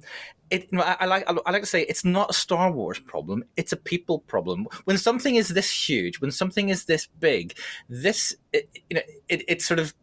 [0.49, 2.99] it, you know, I, I, like I like to say it's not a Star Wars
[2.99, 4.67] problem; it's a people problem.
[4.85, 7.57] When something is this huge, when something is this big,
[7.89, 9.93] this it, you know, it, it sort of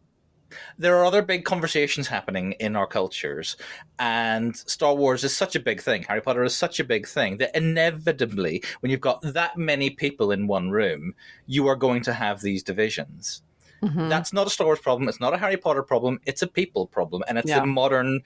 [0.77, 3.57] there are other big conversations happening in our cultures,
[3.99, 6.03] and Star Wars is such a big thing.
[6.03, 10.31] Harry Potter is such a big thing that inevitably, when you've got that many people
[10.31, 11.15] in one room,
[11.47, 13.41] you are going to have these divisions.
[13.83, 14.09] Mm-hmm.
[14.09, 15.09] That's not a Star Wars problem.
[15.09, 16.19] It's not a Harry Potter problem.
[16.25, 17.61] It's a people problem, and it's yeah.
[17.61, 18.21] a modern,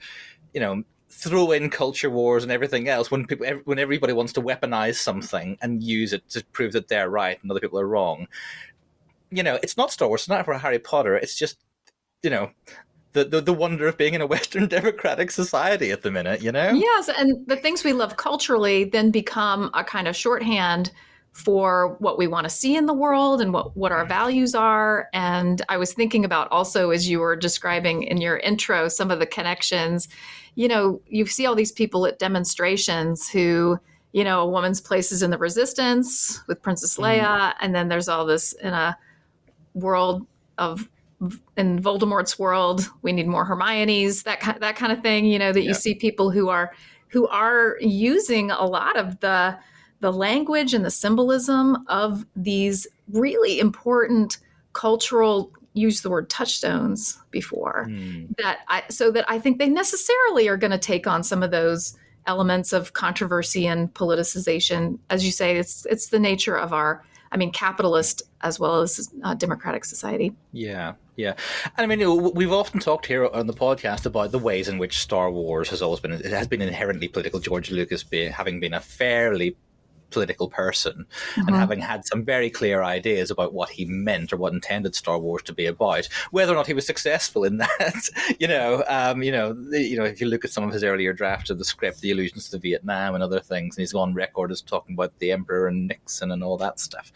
[0.54, 4.40] you know, throw in culture wars and everything else when people when everybody wants to
[4.40, 8.26] weaponize something and use it to prove that they're right and other people are wrong.
[9.30, 10.22] You know, it's not Star Wars.
[10.22, 11.16] It's not for Harry Potter.
[11.16, 11.58] It's just
[12.22, 12.50] you know
[13.12, 16.52] the, the, the wonder of being in a Western democratic society at the minute, you
[16.52, 16.70] know?
[16.70, 20.92] Yes, and the things we love culturally then become a kind of shorthand
[21.32, 25.08] for what we want to see in the world and what, what our values are.
[25.12, 29.20] And I was thinking about also, as you were describing in your intro, some of
[29.20, 30.08] the connections.
[30.54, 33.78] You know, you see all these people at demonstrations who,
[34.12, 37.54] you know, a woman's place is in the resistance with Princess Leia, mm.
[37.60, 38.96] and then there's all this in a
[39.74, 40.26] world
[40.58, 40.88] of
[41.56, 45.26] in Voldemort's world, we need more Hermione's, that kind, that kind of thing.
[45.26, 45.68] You know, that yeah.
[45.68, 46.72] you see people who are
[47.08, 49.58] who are using a lot of the
[50.00, 54.38] the language and the symbolism of these really important
[54.72, 58.26] cultural use the word touchstones before mm.
[58.38, 61.50] that I so that I think they necessarily are going to take on some of
[61.50, 67.04] those elements of controversy and politicization as you say it's it's the nature of our
[67.32, 70.32] I mean, capitalist as well as uh, democratic society.
[70.52, 71.34] Yeah, yeah.
[71.76, 74.98] And I mean, we've often talked here on the podcast about the ways in which
[74.98, 77.38] Star Wars has always been, it has been inherently political.
[77.38, 79.56] George Lucas being, having been a fairly
[80.10, 81.48] political person mm-hmm.
[81.48, 85.18] and having had some very clear ideas about what he meant or what intended Star
[85.18, 86.08] Wars to be about.
[86.30, 90.04] Whether or not he was successful in that, you know, um, you know, you know,
[90.04, 92.58] if you look at some of his earlier drafts of the script, the allusions to
[92.58, 96.30] Vietnam and other things, and he's on record as talking about the Emperor and Nixon
[96.30, 97.12] and all that stuff,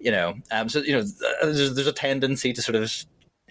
[0.00, 0.34] you know.
[0.50, 1.02] Um, so you know,
[1.42, 2.92] there's, there's a tendency to sort of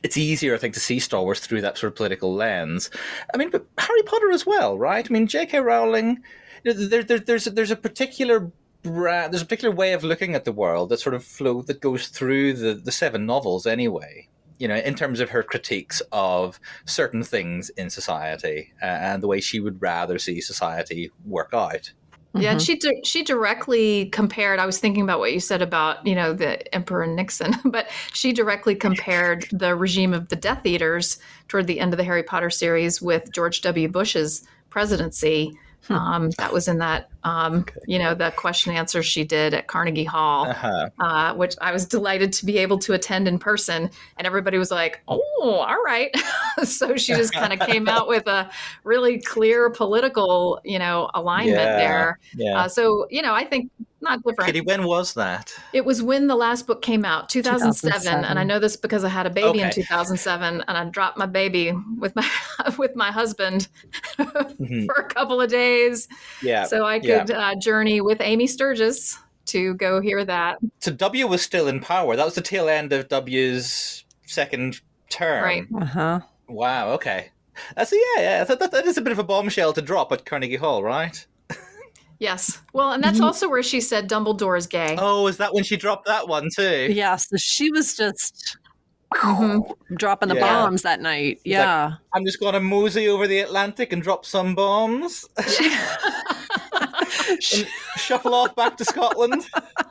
[0.04, 2.90] it's easier, I think, to see Star Wars through that sort of political lens.
[3.34, 5.08] I mean, but Harry Potter as well, right?
[5.10, 5.60] I mean, J.K.
[5.60, 6.22] Rowling,
[6.64, 8.52] you know, there, there, there's there's a particular
[8.84, 12.08] there's a particular way of looking at the world that sort of flow that goes
[12.08, 17.24] through the the seven novels anyway you know in terms of her critiques of certain
[17.24, 21.94] things in society uh, and the way she would rather see society work out
[22.36, 22.60] yeah, mm-hmm.
[22.60, 24.58] she di- she directly compared.
[24.58, 28.34] I was thinking about what you said about you know the Emperor Nixon, but she
[28.34, 32.50] directly compared the regime of the Death Eaters toward the end of the Harry Potter
[32.50, 33.88] series with George W.
[33.88, 35.56] Bush's presidency,
[35.88, 35.94] Hmm.
[35.94, 37.80] Um, that was in that, um, okay.
[37.88, 40.90] you know, the question answer she did at Carnegie Hall, uh-huh.
[41.00, 43.90] uh, which I was delighted to be able to attend in person.
[44.18, 46.16] And everybody was like, oh, all right.
[46.64, 48.50] so she just kind of came out with a
[48.84, 51.76] really clear political, you know, alignment yeah.
[51.78, 52.20] there.
[52.36, 52.60] Yeah.
[52.60, 53.72] Uh, so, you know, I think
[54.04, 54.48] not different.
[54.48, 55.54] Kitty, when was that?
[55.72, 58.26] It was when the last book came out, 2007, 2007.
[58.30, 59.64] and I know this because I had a baby okay.
[59.64, 62.30] in 2007, and I dropped my baby with my
[62.78, 63.70] with my husband
[64.20, 64.86] mm-hmm.
[64.86, 66.08] for a couple of days.
[66.42, 66.66] Yeah.
[66.66, 67.52] So I could yeah.
[67.52, 70.60] uh, journey with Amy Sturgis to go hear that.
[70.80, 72.16] So W was still in power.
[72.16, 75.44] That was the tail end of W's second term.
[75.44, 75.66] Right.
[75.76, 76.20] Uh huh.
[76.48, 76.92] Wow.
[76.94, 77.30] Okay.
[77.76, 78.44] That's yeah, yeah.
[78.44, 81.26] That, that, that is a bit of a bombshell to drop at Carnegie Hall, right?
[82.20, 82.62] Yes.
[82.72, 83.26] Well, and that's mm-hmm.
[83.26, 84.96] also where she said Dumbledore is gay.
[84.98, 86.88] Oh, is that when she dropped that one too?
[86.90, 87.18] Yeah.
[87.18, 88.58] So she was just
[89.14, 89.96] mm-hmm.
[89.96, 90.42] dropping the yeah.
[90.42, 91.40] bombs that night.
[91.44, 91.86] She's yeah.
[91.86, 95.26] Like, I'm just going to mosey over the Atlantic and drop some bombs.
[97.30, 99.46] and shuffle off back to Scotland.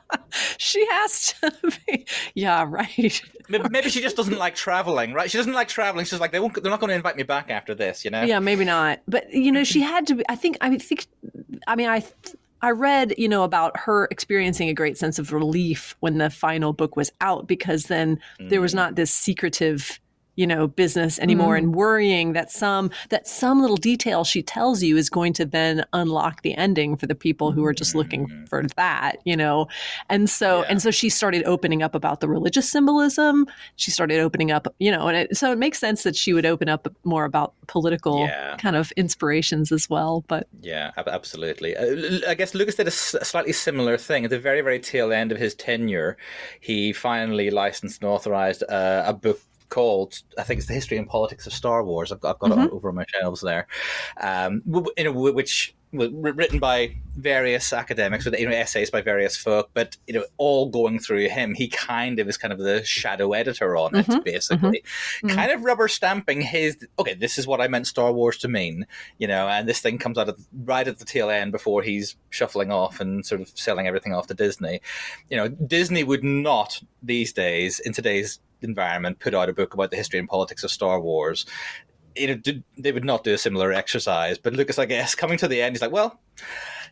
[0.59, 1.53] she has to
[1.87, 2.07] be.
[2.35, 3.23] Yeah, right.
[3.49, 5.31] Maybe she just doesn't like traveling, right?
[5.31, 6.05] She doesn't like traveling.
[6.05, 6.55] She's like, they won't.
[6.55, 8.23] They're not going to invite me back after this, you know?
[8.23, 9.01] Yeah, maybe not.
[9.09, 10.17] But you know, she had to.
[10.17, 10.57] Be, I think.
[10.61, 11.07] I think.
[11.67, 12.05] I mean, I.
[12.65, 16.73] I read, you know, about her experiencing a great sense of relief when the final
[16.73, 18.51] book was out because then mm.
[18.51, 18.77] there was mm.
[18.77, 19.99] not this secretive
[20.37, 21.59] you know business anymore mm.
[21.59, 25.85] and worrying that some that some little detail she tells you is going to then
[25.93, 28.49] unlock the ending for the people who are just looking mm.
[28.49, 29.67] for that you know
[30.09, 30.67] and so yeah.
[30.71, 34.91] and so she started opening up about the religious symbolism she started opening up you
[34.91, 38.21] know and it, so it makes sense that she would open up more about political
[38.21, 38.57] yeah.
[38.57, 43.53] kind of inspirations as well but yeah absolutely uh, i guess lucas did a slightly
[43.53, 46.17] similar thing at the very very tail end of his tenure
[46.61, 49.41] he finally licensed and authorized uh, a book
[49.73, 52.13] called I think it's the history and politics of Star Wars.
[52.13, 52.65] I've got, I've got mm-hmm.
[52.65, 53.67] it over on my shelves there,
[54.21, 59.37] um, you know, which was written by various academics with you know essays by various
[59.37, 61.55] folk, but you know all going through him.
[61.55, 64.21] He kind of is kind of the shadow editor on it, mm-hmm.
[64.21, 65.27] basically, mm-hmm.
[65.27, 65.37] mm-hmm.
[65.37, 66.87] kind of rubber stamping his.
[66.99, 68.87] Okay, this is what I meant Star Wars to mean,
[69.19, 72.17] you know, and this thing comes out of right at the tail end before he's
[72.31, 74.81] shuffling off and sort of selling everything off to Disney.
[75.31, 79.91] You know, Disney would not these days in today's environment put out a book about
[79.91, 81.47] the history and politics of Star Wars,
[82.17, 84.39] you know, they would not do a similar exercise.
[84.39, 86.21] But Lucas, I guess, coming to the end, he's like, well,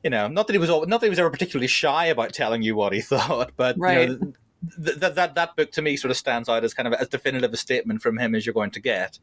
[0.02, 2.32] you know, not that he was all, not that he was ever particularly shy about
[2.32, 4.08] telling you what he thought, but right.
[4.08, 4.32] you know,
[4.78, 7.52] that that that book to me sort of stands out as kind of as definitive
[7.52, 9.18] a statement from him as you're going to get,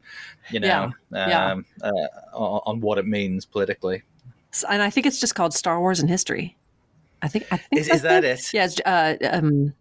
[0.50, 1.50] you know, yeah.
[1.52, 1.88] Um, yeah.
[1.88, 4.02] Uh, on what it means politically.
[4.68, 6.56] And I think it's just called Star Wars and History.
[7.22, 8.52] I think I think is, is that it?
[8.52, 9.74] Yeah, uh, um,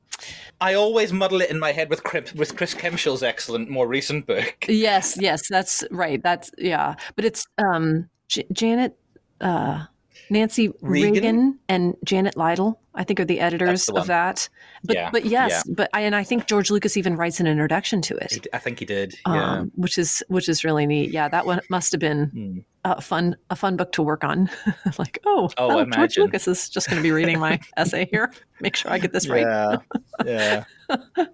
[0.59, 4.25] I always muddle it in my head with Chris, with Chris Kempshall's excellent, more recent
[4.25, 4.65] book.
[4.67, 6.21] Yes, yes, that's right.
[6.21, 8.97] That's yeah, but it's um, J- Janet,
[9.41, 9.85] uh,
[10.29, 11.13] Nancy Reagin?
[11.13, 11.57] Reagin?
[11.69, 12.77] and Janet Liedl.
[12.95, 14.49] I think are the editors the of that.
[14.83, 15.73] But yeah, but yes, yeah.
[15.75, 18.47] but I, and I think George Lucas even writes an introduction to it.
[18.53, 19.15] I think he did.
[19.27, 21.11] Yeah, um, which is which is really neat.
[21.11, 22.25] Yeah, that one must have been.
[22.25, 22.59] Hmm
[22.97, 24.49] a fun a fun book to work on.
[24.97, 28.31] like, oh, oh, oh George Lucas is just going to be reading my essay here.
[28.61, 29.41] Make sure I get this right.
[29.41, 29.77] Yeah,
[30.25, 30.63] yeah.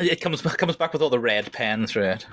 [0.00, 2.26] it comes comes back with all the red pen through it.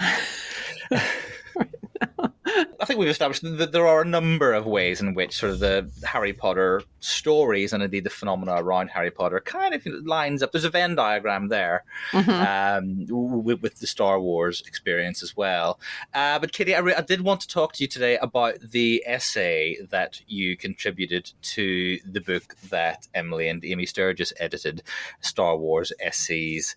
[2.46, 5.60] I think we've established that there are a number of ways in which sort of
[5.60, 10.52] the Harry Potter stories and indeed the phenomena around Harry Potter kind of lines up.
[10.52, 13.10] There's a Venn diagram there mm-hmm.
[13.10, 15.80] um, with, with, the Star Wars experience as well.
[16.14, 19.04] Uh, but Kitty, I, re- I, did want to talk to you today about the
[19.06, 24.84] essay that you contributed to the book that Emily and Amy Sturgis edited,
[25.20, 26.76] Star Wars Essays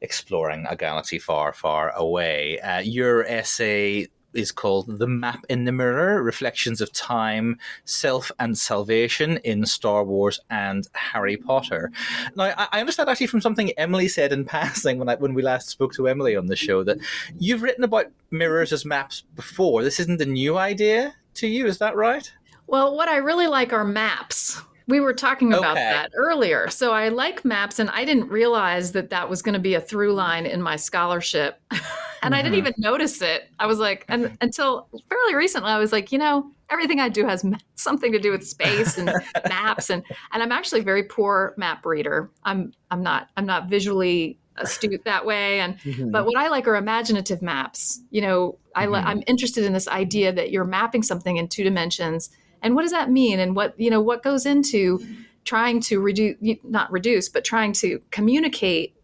[0.00, 2.60] exploring a galaxy far, far away.
[2.60, 8.56] Uh, your essay is called The Map in the Mirror Reflections of Time, Self and
[8.56, 11.90] Salvation in Star Wars and Harry Potter.
[12.34, 15.68] Now, I understand actually from something Emily said in passing when, I, when we last
[15.68, 16.98] spoke to Emily on the show that
[17.38, 19.82] you've written about mirrors as maps before.
[19.82, 22.32] This isn't a new idea to you, is that right?
[22.66, 24.60] Well, what I really like are maps.
[24.88, 25.90] We were talking about okay.
[25.90, 26.68] that earlier.
[26.68, 29.80] So I like maps, and I didn't realize that that was going to be a
[29.80, 31.60] through line in my scholarship.
[31.70, 32.34] and mm-hmm.
[32.34, 32.68] I didn't mm-hmm.
[32.68, 33.48] even notice it.
[33.58, 37.26] I was like, and until fairly recently, I was like, you know, everything I do
[37.26, 39.12] has something to do with space and
[39.48, 42.30] maps, and and I'm actually a very poor map reader.
[42.44, 46.10] I'm I'm not I'm not visually astute that way and mm-hmm.
[46.10, 49.06] but what i like are imaginative maps you know I, mm-hmm.
[49.06, 52.30] i'm interested in this idea that you're mapping something in two dimensions
[52.62, 55.04] and what does that mean and what you know what goes into
[55.44, 58.94] trying to reduce not reduce but trying to communicate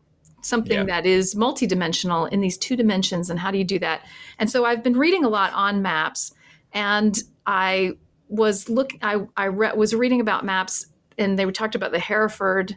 [0.43, 0.85] something yeah.
[0.85, 4.05] that is multidimensional in these two dimensions and how do you do that
[4.39, 6.33] and so i've been reading a lot on maps
[6.73, 7.93] and i
[8.29, 10.87] was look i, I re- was reading about maps
[11.19, 12.77] and they talked about the hereford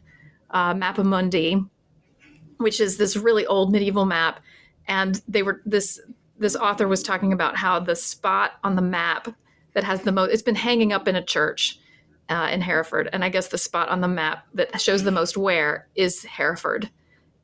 [0.51, 1.63] uh, mundi
[2.57, 4.39] which is this really old medieval map
[4.87, 5.99] and they were this
[6.37, 9.33] this author was talking about how the spot on the map
[9.75, 10.31] that has the most.
[10.31, 11.79] It's been hanging up in a church
[12.29, 15.37] uh, in Hereford, and I guess the spot on the map that shows the most
[15.37, 16.89] wear is Hereford,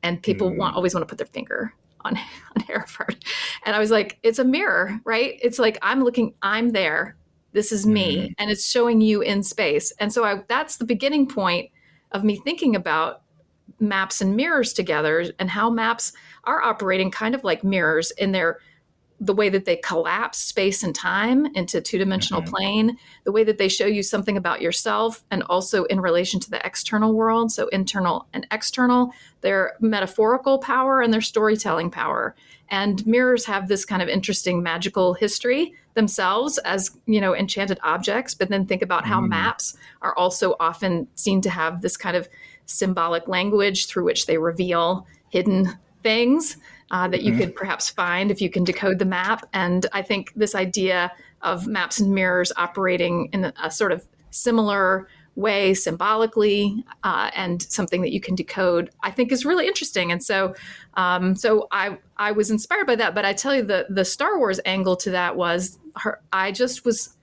[0.02, 0.56] and people mm.
[0.56, 2.16] want always want to put their finger on
[2.56, 3.24] on Hereford,
[3.64, 5.38] and I was like, it's a mirror, right?
[5.40, 7.16] It's like I'm looking, I'm there.
[7.52, 8.34] This is me, mm.
[8.38, 11.70] and it's showing you in space, and so I, that's the beginning point
[12.10, 13.22] of me thinking about
[13.78, 16.12] maps and mirrors together and how maps
[16.44, 18.58] are operating kind of like mirrors in their
[19.20, 22.50] the way that they collapse space and time into two-dimensional mm-hmm.
[22.50, 26.50] plane the way that they show you something about yourself and also in relation to
[26.50, 32.34] the external world so internal and external their metaphorical power and their storytelling power
[32.68, 38.34] and mirrors have this kind of interesting magical history themselves as you know enchanted objects
[38.34, 39.28] but then think about how mm.
[39.28, 42.28] maps are also often seen to have this kind of
[42.66, 46.56] symbolic language through which they reveal hidden things
[46.92, 47.40] uh, that you mm-hmm.
[47.40, 49.48] could perhaps find if you can decode the map.
[49.52, 54.06] And I think this idea of maps and mirrors operating in a, a sort of
[54.30, 60.12] similar way symbolically uh, and something that you can decode i think is really interesting
[60.12, 60.54] and so
[60.94, 64.38] um, so i i was inspired by that but i tell you the the star
[64.38, 67.16] wars angle to that was her i just was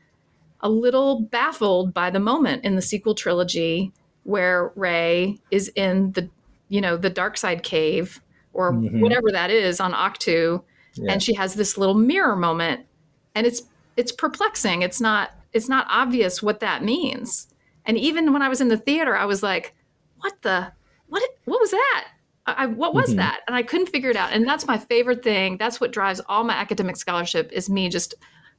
[0.61, 3.91] a little baffled by the moment in the sequel trilogy
[4.24, 6.30] where Rey is in the
[6.67, 8.20] you know the dark side cave
[8.60, 8.99] or mm-hmm.
[8.99, 10.62] whatever that is on Ahch-To,
[10.95, 11.14] yeah.
[11.14, 12.86] and she has this little mirror moment,
[13.34, 13.62] and it's
[13.95, 14.82] it's perplexing.
[14.82, 17.47] It's not it's not obvious what that means.
[17.86, 19.74] And even when I was in the theater, I was like,
[20.18, 20.74] "What the
[21.07, 21.24] what?
[21.45, 22.07] What was that?
[22.45, 23.20] I, what was mm-hmm.
[23.20, 24.34] that?" And I couldn't figure it out.
[24.34, 25.55] And that's my favorite thing.
[25.55, 28.14] That's what drives all my academic scholarship is me just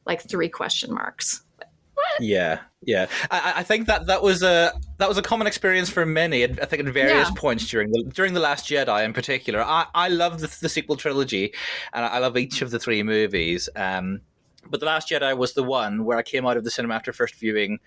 [0.06, 1.42] like three question marks.
[2.20, 3.06] Yeah, yeah.
[3.30, 6.44] I, I, think that that was a that was a common experience for many.
[6.44, 7.34] I think at various yeah.
[7.36, 9.62] points during the during the Last Jedi, in particular.
[9.62, 11.52] I I love the, the sequel trilogy,
[11.92, 13.68] and I love each of the three movies.
[13.76, 14.20] Um,
[14.68, 17.12] but the Last Jedi was the one where I came out of the cinema after
[17.12, 17.80] first viewing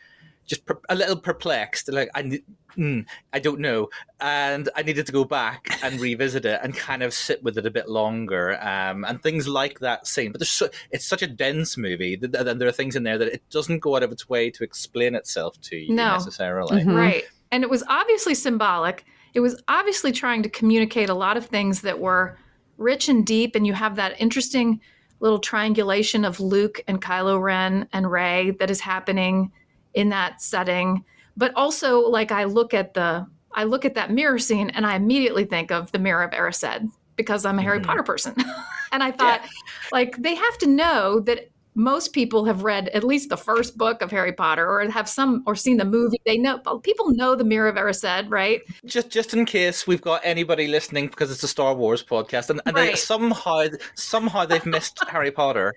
[0.46, 1.92] just per- a little perplexed.
[1.92, 2.42] Like I,
[2.78, 3.90] mm, I don't know,
[4.20, 7.66] and I needed to go back and revisit it and kind of sit with it
[7.66, 10.32] a bit longer, um, and things like that scene.
[10.32, 13.34] But there's so, it's such a dense movie, and there are things in there that
[13.34, 16.14] it doesn't go out of its way to explain itself to you no.
[16.14, 16.82] necessarily.
[16.82, 16.96] Mm-hmm.
[16.96, 19.06] Right, and it was obviously symbolic.
[19.34, 22.38] It was obviously trying to communicate a lot of things that were
[22.78, 24.82] rich and deep, and you have that interesting
[25.20, 29.54] little triangulation of Luke and Kylo Ren and Rey that is happening
[29.94, 31.04] in that setting.
[31.36, 34.96] But also, like I look at the I look at that mirror scene and I
[34.96, 37.86] immediately think of the Mirror of Erised because I'm a Harry mm-hmm.
[37.86, 38.36] Potter person.
[38.92, 39.50] and I thought, yeah.
[39.92, 44.02] like, they have to know that most people have read at least the first book
[44.02, 46.20] of Harry Potter or have some or seen the movie.
[46.26, 48.62] They know people know the Mirror of Erised, right?
[48.86, 52.62] Just just in case we've got anybody listening because it's a Star Wars podcast and,
[52.66, 52.92] and right.
[52.92, 53.66] they somehow
[53.96, 55.74] somehow they've missed Harry Potter.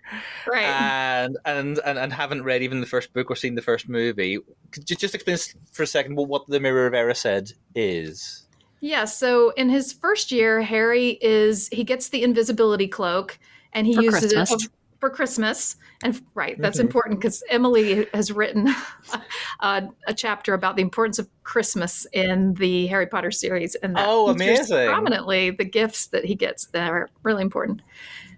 [0.47, 0.65] Right.
[0.65, 4.39] And, and and and haven't read even the first book or seen the first movie.
[4.73, 5.39] Could you just explain
[5.73, 8.47] for a second what the Mirror of Erised is?
[8.81, 13.39] Yeah, so in his first year, Harry is he gets the invisibility cloak
[13.73, 14.65] and he for uses Christmas.
[14.65, 14.71] it
[15.07, 15.77] for Christmas.
[16.03, 16.87] And right, that's mm-hmm.
[16.87, 18.69] important because Emily has written
[19.61, 23.77] a, a, chapter about the importance of Christmas in the Harry Potter series.
[23.77, 24.89] And that oh, amazing!
[24.89, 27.83] Prominently, the gifts that he gets that are really important.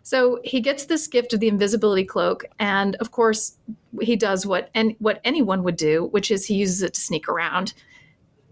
[0.02, 3.56] So he gets this gift of the invisibility cloak, and of course,
[4.00, 7.28] he does what and what anyone would do, which is he uses it to sneak
[7.28, 7.72] around.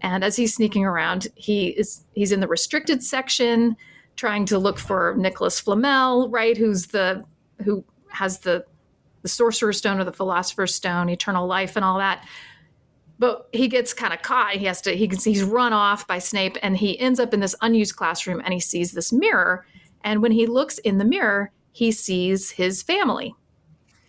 [0.01, 3.75] And as he's sneaking around, he is he's in the restricted section,
[4.15, 6.57] trying to look for Nicolas Flamel, right?
[6.57, 7.23] Who's the
[7.63, 7.83] who
[8.17, 8.65] has the
[9.21, 12.25] the sorcerer's stone or the philosopher's stone, eternal life, and all that.
[13.19, 14.53] But he gets kind of caught.
[14.53, 14.95] He has to.
[14.95, 18.53] He he's run off by Snape, and he ends up in this unused classroom, and
[18.53, 19.65] he sees this mirror.
[20.03, 23.33] And when he looks in the mirror, he sees his family,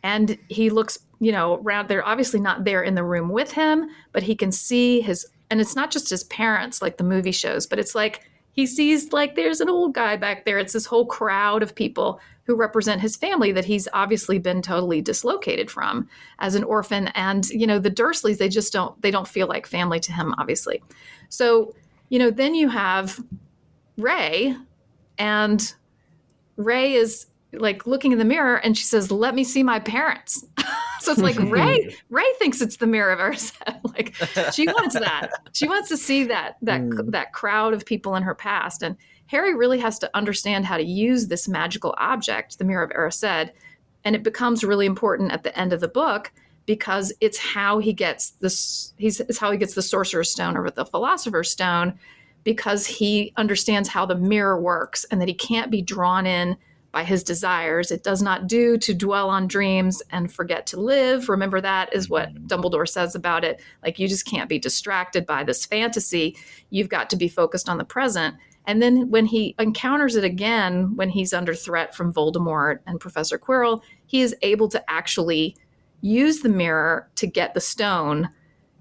[0.03, 1.89] and he looks, you know, around.
[1.89, 5.27] They're obviously not there in the room with him, but he can see his.
[5.51, 8.29] And it's not just his parents, like the movie shows, but it's like
[8.59, 10.59] he sees like there's an old guy back there.
[10.59, 15.01] It's this whole crowd of people who represent his family that he's obviously been totally
[15.01, 16.09] dislocated from
[16.41, 17.07] as an orphan.
[17.15, 20.35] And you know, the Dursleys, they just don't they don't feel like family to him,
[20.39, 20.83] obviously.
[21.29, 21.73] So
[22.09, 23.21] you know, then you have
[23.97, 24.57] Rey,
[25.19, 25.73] and
[26.57, 30.45] Rey is like looking in the mirror and she says, Let me see my parents.
[31.01, 33.55] so it's like Rey, Rey thinks it's the mirror of Erised.
[33.95, 34.15] like
[34.53, 35.31] she wants that.
[35.53, 37.11] She wants to see that that mm.
[37.11, 38.83] that crowd of people in her past.
[38.83, 38.97] And
[39.27, 43.51] Harry really has to understand how to use this magical object, the mirror of Erised.
[44.05, 46.33] And it becomes really important at the end of the book
[46.67, 50.71] because it's how he gets this he's it's how he gets the sorcerer's stone or
[50.71, 51.99] the philosopher's stone
[52.45, 56.57] because he understands how the mirror works and that he can't be drawn in
[56.91, 57.91] by his desires.
[57.91, 61.29] It does not do to dwell on dreams and forget to live.
[61.29, 62.47] Remember, that is what mm-hmm.
[62.47, 63.61] Dumbledore says about it.
[63.83, 66.37] Like, you just can't be distracted by this fantasy.
[66.71, 68.37] You've got to be focused on the present.
[68.67, 73.39] And then when he encounters it again, when he's under threat from Voldemort and Professor
[73.39, 75.57] Quirrell, he is able to actually
[76.01, 78.29] use the mirror to get the stone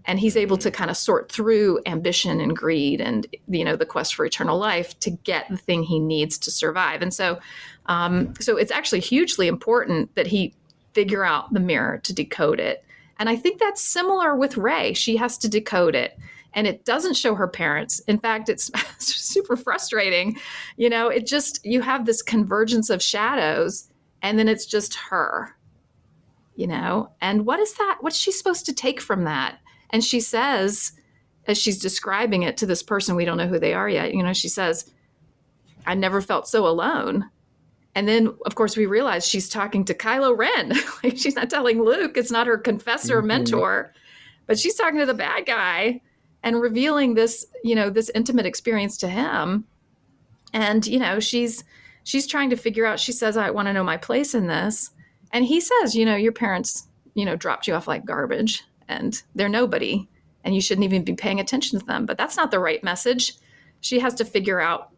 [0.08, 3.86] and he's able to kind of sort through ambition and greed and you know the
[3.86, 7.40] quest for eternal life to get the thing he needs to survive and so
[7.88, 10.54] um, so it's actually hugely important that he
[10.94, 12.84] figure out the mirror to decode it.
[13.20, 14.94] And i think that's similar with Rey.
[14.94, 16.18] She has to decode it
[16.54, 18.00] and it doesn't show her parents.
[18.02, 20.38] In fact it's super frustrating.
[20.76, 23.90] You know it just you have this convergence of shadows
[24.22, 25.58] and then it's just her
[26.58, 27.12] you know?
[27.22, 29.60] And what is that what's she supposed to take from that?
[29.92, 30.92] And she says,
[31.46, 34.22] as she's describing it to this person, we don't know who they are yet, you
[34.22, 34.92] know, she says,
[35.86, 37.30] I never felt so alone.
[37.98, 40.72] And then, of course, we realize she's talking to Kylo Ren.
[41.04, 43.28] like she's not telling Luke, it's not her confessor mm-hmm.
[43.28, 43.92] mentor,
[44.46, 46.02] but she's talking to the bad guy
[46.44, 49.66] and revealing this, you know, this intimate experience to him.
[50.54, 51.64] And, you know, she's
[52.04, 54.92] she's trying to figure out, she says, I want to know my place in this.
[55.34, 59.24] And he says, you know, your parents, you know, dropped you off like garbage and
[59.34, 60.08] they're nobody
[60.44, 63.34] and you shouldn't even be paying attention to them but that's not the right message
[63.82, 64.92] she has to figure out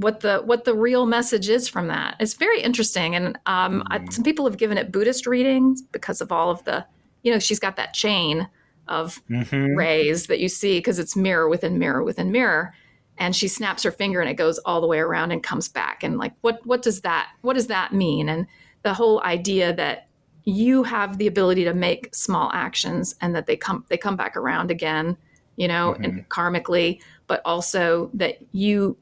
[0.00, 4.06] what the what the real message is from that it's very interesting and um, mm-hmm.
[4.10, 6.84] some people have given it buddhist readings because of all of the
[7.22, 8.48] you know she's got that chain
[8.88, 9.76] of mm-hmm.
[9.76, 12.74] rays that you see because it's mirror within mirror within mirror
[13.18, 16.02] and she snaps her finger and it goes all the way around and comes back
[16.02, 18.46] and like what what does that what does that mean and
[18.82, 20.08] the whole idea that
[20.44, 24.36] you have the ability to make small actions and that they come they come back
[24.36, 25.16] around again
[25.56, 26.04] you know mm-hmm.
[26.04, 28.96] and karmically but also that you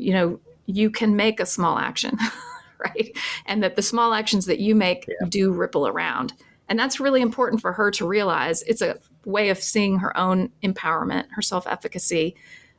[0.00, 2.16] you know you can make a small action
[2.78, 5.26] right and that the small actions that you make yeah.
[5.28, 6.32] do ripple around
[6.68, 10.50] and that's really important for her to realize it's a way of seeing her own
[10.62, 12.34] empowerment her self-efficacy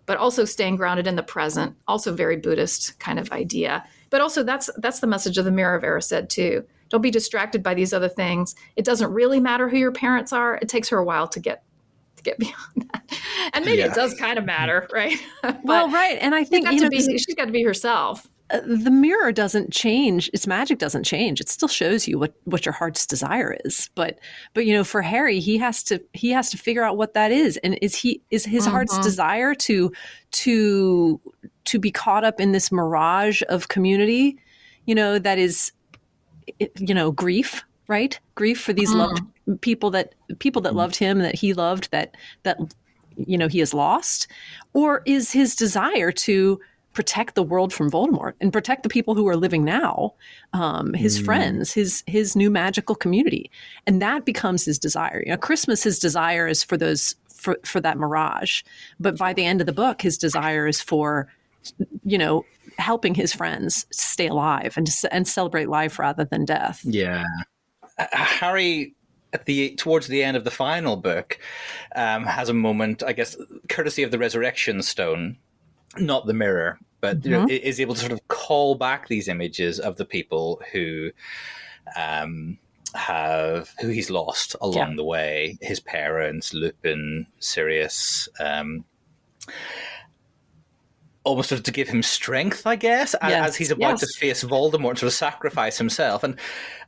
[0.05, 4.43] but also staying grounded in the present also very buddhist kind of idea but also
[4.43, 7.93] that's that's the message of the mirror of Erised too don't be distracted by these
[7.93, 8.53] other things.
[8.75, 10.57] It doesn't really matter who your parents are.
[10.57, 11.63] It takes her a while to get
[12.23, 13.03] to get beyond that.
[13.53, 13.87] And maybe yeah.
[13.87, 15.17] it does kind of matter, right?
[15.63, 16.17] well, right.
[16.21, 18.27] And I think you know, be, she's got to be herself.
[18.49, 22.65] Uh, the mirror doesn't change its magic doesn't change it still shows you what what
[22.65, 24.19] your heart's desire is but
[24.53, 27.31] but you know for harry he has to he has to figure out what that
[27.31, 28.71] is and is he is his mm-hmm.
[28.71, 29.89] heart's desire to
[30.31, 31.21] to
[31.63, 34.37] to be caught up in this mirage of community
[34.85, 35.71] you know that is
[36.79, 38.19] you know, grief, right?
[38.35, 38.97] Grief for these mm.
[38.99, 40.77] loved people that people that mm.
[40.77, 42.57] loved him, that he loved, that that
[43.17, 44.27] you know he has lost,
[44.73, 46.59] or is his desire to
[46.93, 50.13] protect the world from Voldemort and protect the people who are living now,
[50.53, 51.25] um, his mm.
[51.25, 53.49] friends, his his new magical community,
[53.87, 55.23] and that becomes his desire.
[55.25, 58.63] You know, Christmas, his desire is for those for for that mirage,
[58.99, 61.27] but by the end of the book, his desire is for
[62.03, 62.45] you know
[62.77, 66.81] helping his friends stay alive and and celebrate life rather than death.
[66.83, 67.25] Yeah,
[68.11, 68.95] Harry
[69.33, 71.39] at the towards the end of the final book
[71.95, 73.35] um, has a moment, I guess,
[73.69, 75.37] courtesy of the resurrection stone,
[75.97, 77.25] not the mirror, but mm-hmm.
[77.27, 77.65] you know, mm-hmm.
[77.65, 81.11] is able to sort of call back these images of the people who.
[81.97, 82.57] Um,
[82.93, 84.95] have who he's lost along yeah.
[84.97, 88.83] the way his parents lupin sirius um,
[91.23, 93.49] almost sort of to give him strength, I guess, yes.
[93.49, 93.99] as he's about yes.
[94.01, 96.23] to face Voldemort, sort of sacrifice himself.
[96.23, 96.35] And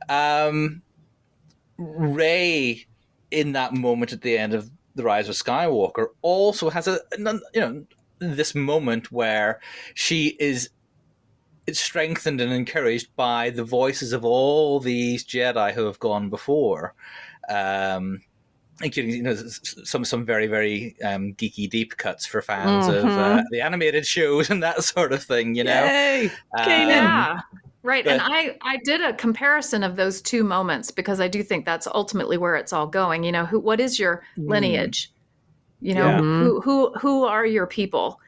[0.08, 0.82] um,
[1.76, 2.86] Rey,
[3.30, 7.60] in that moment at the end of the Rise of Skywalker, also has a you
[7.60, 7.84] know
[8.18, 9.60] this moment where
[9.94, 10.70] she is
[11.72, 16.94] strengthened and encouraged by the voices of all these Jedi who have gone before.
[17.48, 18.22] Um,
[18.82, 23.06] including you know some some very very um, geeky deep cuts for fans mm-hmm.
[23.06, 25.54] of uh, the animated shows and that sort of thing.
[25.54, 26.30] You know, Yay!
[26.58, 27.42] Um.
[27.84, 28.02] Right.
[28.02, 31.66] But, and I, I did a comparison of those two moments because I do think
[31.66, 33.24] that's ultimately where it's all going.
[33.24, 34.48] You know, who what is your mm.
[34.48, 35.12] lineage?
[35.82, 36.18] You know, yeah.
[36.18, 38.18] who who who are your people?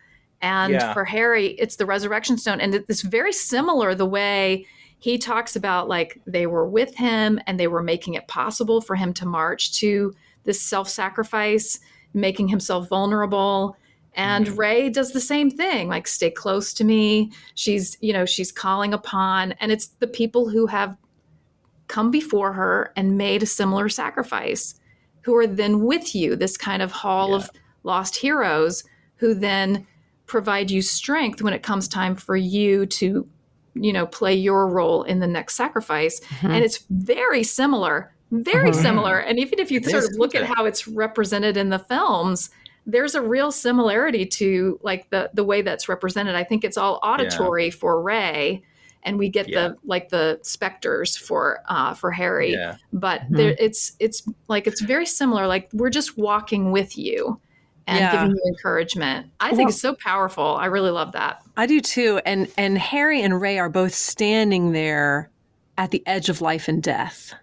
[0.43, 0.93] And yeah.
[0.93, 2.61] for Harry, it's the resurrection stone.
[2.61, 4.67] And it's very similar the way
[4.99, 8.95] he talks about like they were with him and they were making it possible for
[8.95, 11.81] him to march to this self-sacrifice,
[12.13, 13.75] making himself vulnerable
[14.17, 14.57] and mm-hmm.
[14.57, 17.31] Rey does the same thing, like stay close to me.
[17.55, 20.97] She's, you know, she's calling upon, and it's the people who have
[21.89, 24.75] come before her and made a similar sacrifice
[25.21, 27.37] who are then with you, this kind of hall yeah.
[27.37, 27.51] of
[27.83, 28.83] lost heroes
[29.17, 29.87] who then
[30.27, 33.29] provide you strength when it comes time for you to,
[33.75, 36.21] you know, play your role in the next sacrifice.
[36.21, 36.47] Mm-hmm.
[36.51, 38.81] And it's very similar, very mm-hmm.
[38.81, 39.19] similar.
[39.19, 42.51] And even if you sort of look at how it's represented in the films,
[42.87, 46.35] there's a real similarity to like the the way that's represented.
[46.35, 47.73] I think it's all auditory yeah.
[47.73, 48.63] for Rey,
[49.03, 49.69] and we get yeah.
[49.69, 52.53] the like the specters for uh, for Harry.
[52.53, 52.77] Yeah.
[52.93, 53.37] But mm-hmm.
[53.37, 55.47] there, it's it's like it's very similar.
[55.47, 57.41] Like we're just walking with you
[57.89, 58.13] and yeah.
[58.13, 59.31] giving you encouragement.
[59.41, 60.57] I think it's so powerful.
[60.57, 61.43] I really love that.
[61.57, 62.21] I do too.
[62.25, 65.31] And and Harry and Rey are both standing there
[65.77, 67.35] at the edge of life and death.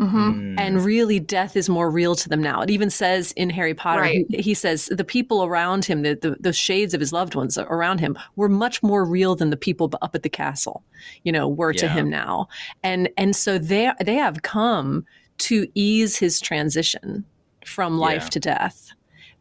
[0.00, 0.58] Mm-hmm.
[0.58, 2.62] And really, death is more real to them now.
[2.62, 4.26] It even says in Harry Potter, right.
[4.30, 7.58] he, he, says the people around him, the, the, the, shades of his loved ones
[7.58, 10.82] around him, were much more real than the people up at the castle,
[11.24, 11.80] you know, were yeah.
[11.80, 12.48] to him now.
[12.82, 15.04] And and so they they have come
[15.38, 17.24] to ease his transition
[17.66, 18.28] from life yeah.
[18.28, 18.89] to death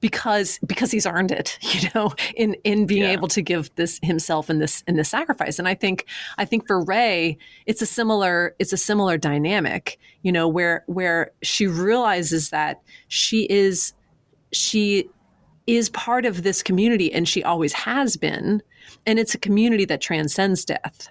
[0.01, 3.11] because because he's earned it you know in in being yeah.
[3.11, 5.59] able to give this himself in this in this sacrifice.
[5.59, 6.05] And i think
[6.37, 11.31] i think for Rey, it's a similar it's a similar dynamic you know where where
[11.41, 13.93] she realizes that she is
[14.51, 15.09] she
[15.67, 18.61] is part of this community and she always has been.
[19.05, 21.09] And it's a community that transcends death.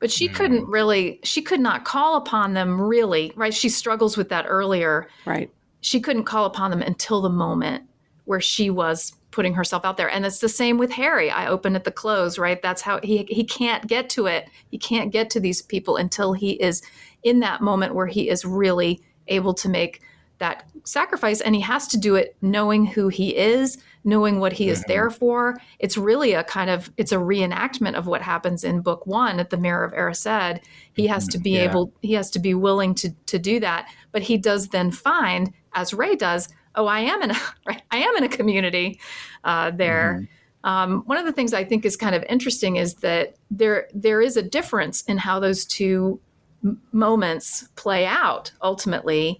[0.00, 0.34] But she mm.
[0.34, 3.54] couldn't really she could not call upon them really right?
[3.54, 5.08] She struggles with that earlier.
[5.24, 5.50] Right.
[5.80, 7.84] She couldn't call upon them until the moment
[8.24, 10.08] where she was putting herself out there.
[10.08, 11.30] And it's the same with Harry.
[11.30, 12.60] I open at the close, right?
[12.62, 14.48] That's how he he can't get to it.
[14.70, 16.82] He can't get to these people until he is
[17.22, 20.02] in that moment where he is really able to make
[20.38, 24.68] that sacrifice and he has to do it knowing who he is knowing what he
[24.68, 24.92] is mm-hmm.
[24.92, 29.06] there for it's really a kind of it's a reenactment of what happens in book
[29.06, 30.60] one at the mirror of erised
[30.92, 31.64] he has to be mm-hmm.
[31.64, 31.70] yeah.
[31.70, 35.52] able he has to be willing to to do that but he does then find
[35.72, 39.00] as Rey does oh, I am in a, right, I am in a community
[39.44, 40.20] uh, there.
[40.20, 40.24] Mm-hmm.
[40.64, 44.22] Um, one of the things I think is kind of interesting is that there there
[44.22, 46.18] is a difference in how those two
[46.64, 49.38] m- moments play out ultimately,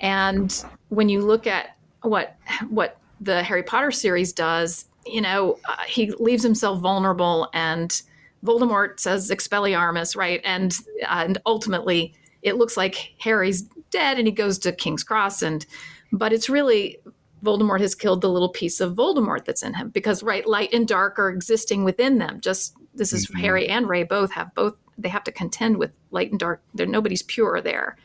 [0.00, 2.36] and when you look at what
[2.68, 8.02] what the Harry Potter series does, you know, uh, he leaves himself vulnerable, and
[8.44, 12.12] Voldemort says Expelliarmus, right, and uh, and ultimately
[12.42, 15.64] it looks like Harry's dead, and he goes to King's Cross and
[16.12, 16.98] but it's really
[17.44, 20.88] Voldemort has killed the little piece of Voldemort that's in him because right light and
[20.88, 22.40] dark are existing within them.
[22.40, 23.40] Just this is mm-hmm.
[23.40, 26.62] Harry and Rey both have both they have to contend with light and dark.
[26.74, 27.96] There nobody's pure there.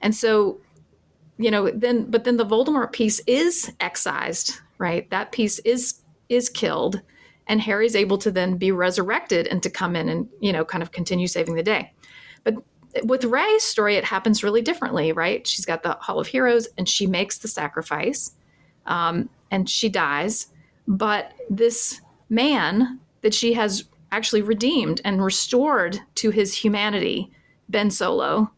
[0.00, 0.60] And so
[1.38, 5.08] you know then but then the Voldemort piece is excised right?
[5.10, 7.00] That piece is is killed
[7.46, 10.82] and Harry's able to then be resurrected and to come in and you know kind
[10.82, 11.92] of continue saving the day.
[12.44, 12.54] But
[13.04, 15.46] with Rey's story, it happens really differently, right?
[15.46, 18.32] She's got the Hall of Heroes and she makes the sacrifice
[18.86, 20.48] um, and she dies.
[20.88, 27.30] But this man that she has actually redeemed and restored to his humanity,
[27.68, 28.50] Ben Solo,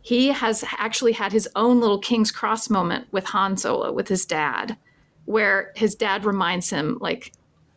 [0.00, 4.26] he has actually had his own little King's Cross moment with Han Solo, with his
[4.26, 4.76] dad,
[5.26, 7.32] where his dad reminds him, like,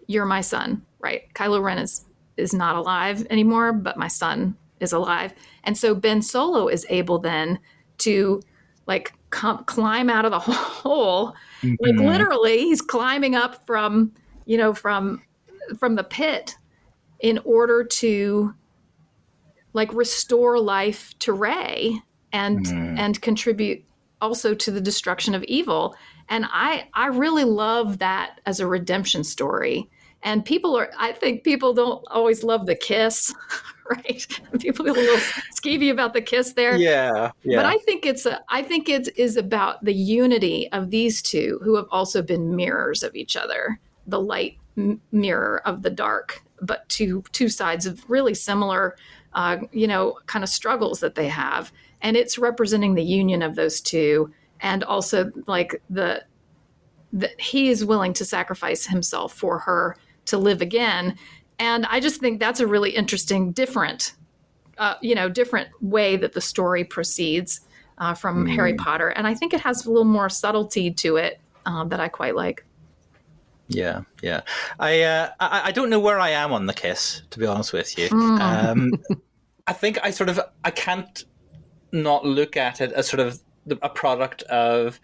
[0.07, 1.31] you're my son, right?
[1.33, 2.05] Kylo Ren is
[2.37, 5.33] is not alive anymore, but my son is alive.
[5.65, 7.59] And so Ben Solo is able then
[7.99, 8.41] to
[8.87, 11.33] like come, climb out of the hole.
[11.61, 11.75] Mm-hmm.
[11.79, 14.13] Like literally, he's climbing up from,
[14.45, 15.21] you know, from
[15.77, 16.55] from the pit
[17.19, 18.53] in order to
[19.73, 21.99] like restore life to Rey
[22.31, 22.99] and mm.
[22.99, 23.83] and contribute
[24.21, 25.95] also to the destruction of evil.
[26.29, 29.89] And I I really love that as a redemption story.
[30.23, 33.33] And people are I think people don't always love the kiss,
[33.89, 34.25] right?
[34.59, 35.19] People feel a little
[35.53, 36.75] skeevy about the kiss there.
[36.75, 37.57] Yeah, yeah.
[37.57, 41.59] But I think it's a I think it is about the unity of these two
[41.63, 43.79] who have also been mirrors of each other.
[44.07, 48.95] The light m- mirror of the dark, but two two sides of really similar
[49.35, 51.71] uh, you know, kind of struggles that they have.
[52.01, 56.23] And it's representing the union of those two and also like the
[57.11, 61.17] that he is willing to sacrifice himself for her to live again.
[61.59, 64.13] And I just think that's a really interesting, different,
[64.77, 67.61] uh, you know, different way that the story proceeds
[67.97, 68.55] uh, from mm.
[68.55, 69.09] Harry Potter.
[69.09, 72.35] And I think it has a little more subtlety to it uh, that I quite
[72.35, 72.65] like.
[73.67, 74.41] Yeah, yeah.
[74.79, 77.73] I, uh, I I don't know where I am on the kiss, to be honest
[77.73, 78.09] with you.
[78.09, 78.39] Mm.
[78.39, 79.03] Um,
[79.67, 81.23] I think I sort of I can't
[81.91, 84.99] not look at it as sort of the, a product of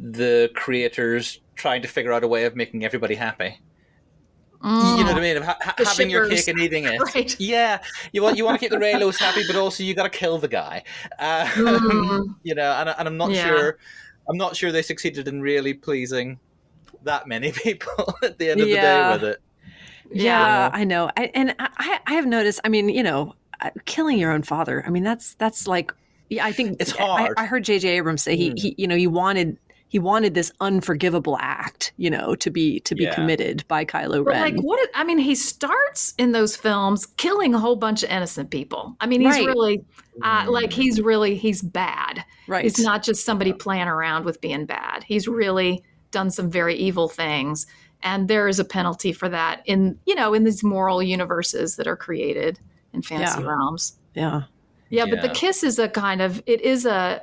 [0.00, 3.60] the creators trying to figure out a way of making everybody happy.
[4.62, 4.98] Mm.
[4.98, 5.36] You know what I mean?
[5.36, 6.12] Of ha- having shippers.
[6.12, 7.00] your cake and eating it.
[7.14, 7.38] Right.
[7.38, 7.80] Yeah,
[8.12, 10.38] you want you want to keep the Reylos happy, but also you got to kill
[10.38, 10.82] the guy.
[11.18, 12.34] Uh, mm.
[12.42, 13.46] You know, and, and I'm not yeah.
[13.46, 13.78] sure.
[14.28, 16.38] I'm not sure they succeeded in really pleasing
[17.04, 19.16] that many people at the end of yeah.
[19.16, 19.42] the day with it.
[20.10, 21.10] Yeah, I know.
[21.16, 22.60] I, and I, I have noticed.
[22.64, 24.82] I mean, you know, uh, killing your own father.
[24.86, 25.92] I mean, that's that's like
[26.30, 27.34] yeah, I think it's hard.
[27.36, 27.88] I, I heard J.J.
[27.88, 28.58] Abrams say he, mm.
[28.58, 29.56] he, you know, he wanted
[29.88, 33.14] he wanted this unforgivable act, you know, to be to be yeah.
[33.14, 34.40] committed by Kylo Ren.
[34.40, 34.78] like what?
[34.94, 38.94] I mean, he starts in those films killing a whole bunch of innocent people.
[39.00, 39.46] I mean, he's right.
[39.46, 39.84] really
[40.22, 42.24] uh, like he's really he's bad.
[42.46, 42.64] Right.
[42.64, 45.04] He's not just somebody playing around with being bad.
[45.04, 47.66] He's really done some very evil things,
[48.02, 51.86] and there is a penalty for that in you know in these moral universes that
[51.86, 52.60] are created
[52.92, 53.46] in fantasy yeah.
[53.46, 53.98] realms.
[54.14, 54.22] Yeah.
[54.22, 54.42] yeah.
[54.90, 57.22] Yeah, but the kiss is a kind of it is a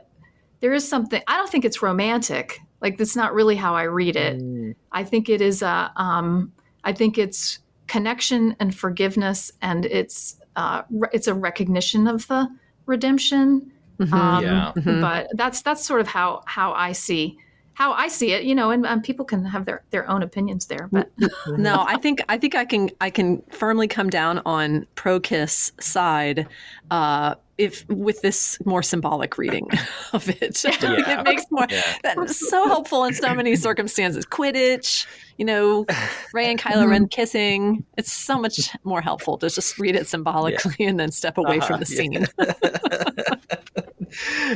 [0.66, 2.59] there is something I don't think it's romantic.
[2.82, 4.39] Like that's not really how I read it.
[4.39, 4.74] Mm.
[4.91, 6.51] I think it is a um
[6.84, 12.49] I think it's connection and forgiveness and it's uh re- it's a recognition of the
[12.88, 13.72] redemption.
[13.99, 14.11] Mm-hmm.
[14.11, 14.72] Um, yeah.
[14.76, 15.01] Mm-hmm.
[15.01, 17.38] But that's that's sort of how how I see
[17.76, 20.68] how I see it, you know, and, and, people can have their, their own opinions
[20.68, 20.88] there.
[20.93, 21.11] But
[21.47, 25.74] no, I think I think I can I can firmly come down on pro kiss
[25.80, 26.47] side,
[26.89, 29.68] uh, if with this more symbolic reading
[30.14, 30.64] of it.
[30.64, 31.20] Yeah.
[31.20, 31.97] it makes more yeah.
[32.03, 34.26] that's so helpful in so many circumstances.
[34.26, 35.06] Quidditch,
[35.38, 35.86] you know,
[36.34, 37.86] Rey and Kylo Ren kissing.
[37.97, 40.89] It's so much more helpful to just read it symbolically yeah.
[40.89, 42.28] and then step away uh-huh, from the scene.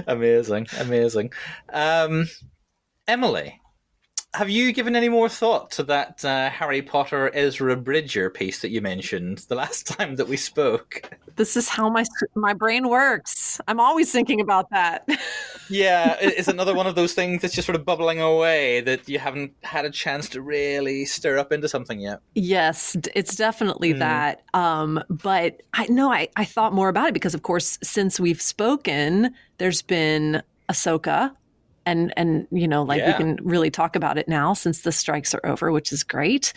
[0.07, 1.31] amazing, amazing.
[1.73, 2.27] Um,
[3.07, 3.59] Emily,
[4.35, 8.69] have you given any more thought to that uh, Harry Potter Ezra Bridger piece that
[8.69, 11.17] you mentioned the last time that we spoke?
[11.35, 12.03] This is how my
[12.35, 13.59] my brain works.
[13.67, 15.07] I'm always thinking about that.
[15.69, 19.17] yeah, it's another one of those things that's just sort of bubbling away that you
[19.17, 22.19] haven't had a chance to really stir up into something yet.
[22.35, 23.99] Yes, it's definitely mm.
[23.99, 24.43] that.
[24.53, 28.41] Um, but I know I, I thought more about it because, of course, since we've
[28.41, 31.33] spoken, there's been Ahsoka
[31.89, 33.07] and and you know like yeah.
[33.07, 36.53] we can really talk about it now since the strikes are over which is great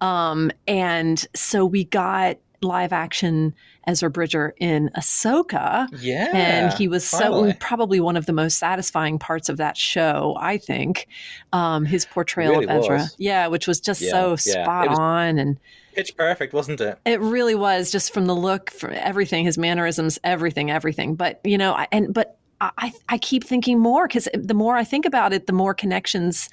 [0.00, 3.54] um, and so we got live action
[3.86, 5.88] Ezra Bridger in Ahsoka.
[5.98, 6.30] Yeah.
[6.32, 7.52] And he was finally.
[7.52, 11.08] so probably one of the most satisfying parts of that show, I think.
[11.52, 12.96] Um, his portrayal really of Ezra.
[12.98, 13.16] Was.
[13.18, 15.58] Yeah, which was just yeah, so spot on and
[15.94, 16.98] pitch perfect, wasn't it?
[17.04, 21.14] It really was just from the look, from everything, his mannerisms, everything, everything.
[21.14, 24.84] But, you know, I, and but I, I keep thinking more because the more I
[24.84, 26.48] think about it, the more connections,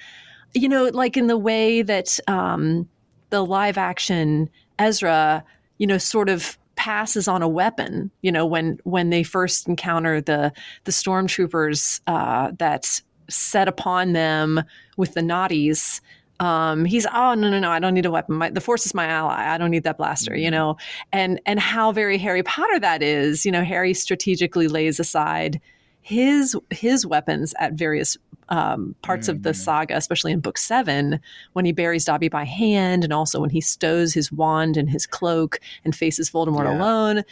[0.53, 2.87] you know, like in the way that um,
[3.29, 4.49] the live action
[4.79, 5.43] Ezra,
[5.79, 8.11] you know, sort of passes on a weapon.
[8.21, 10.53] You know, when when they first encounter the
[10.85, 14.63] the stormtroopers uh, that set upon them
[14.95, 15.99] with the Notis
[16.39, 18.35] um, he's oh no no no I don't need a weapon.
[18.35, 19.47] My, the force is my ally.
[19.47, 20.35] I don't need that blaster.
[20.35, 20.51] You mm-hmm.
[20.51, 20.77] know,
[21.11, 23.45] and and how very Harry Potter that is.
[23.45, 25.59] You know, Harry strategically lays aside
[26.07, 28.17] his his weapons at various
[28.49, 29.55] um, parts of the Mhm.
[29.57, 31.19] saga, especially in book seven,
[31.51, 35.05] when he buries Dobby by hand, and also when he stows his wand and his
[35.05, 36.77] cloak and faces Voldemort Yeah.
[36.79, 37.23] alone.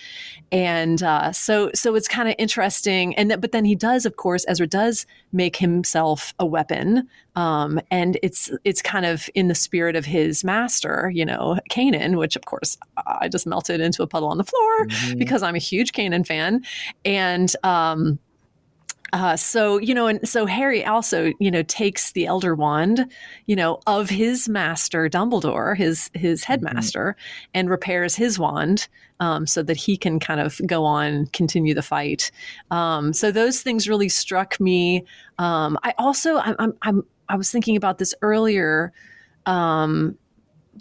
[0.51, 3.15] And uh, so, so it's kind of interesting.
[3.15, 7.07] And th- but then he does, of course, Ezra does make himself a weapon,
[7.38, 12.17] um, and it's it's kind of in the spirit of his master, you know, Kanan,
[12.17, 15.17] which of course I just melted into a puddle on the floor Mhm.
[15.19, 16.61] because I'm a huge Kanan fan,
[17.05, 18.19] and um,
[19.16, 23.09] uh, so you know, and so Harry also you know takes the Elder Wand,
[23.45, 27.16] you know, of his master Dumbledore, his his headmaster,
[27.53, 28.89] and repairs his wand.
[29.22, 32.32] Um, so that he can kind of go on, continue the fight.
[32.70, 35.05] Um, so those things really struck me.
[35.39, 38.91] Um, I also, I'm, I'm, I'm, I was thinking about this earlier.
[39.45, 40.18] Um,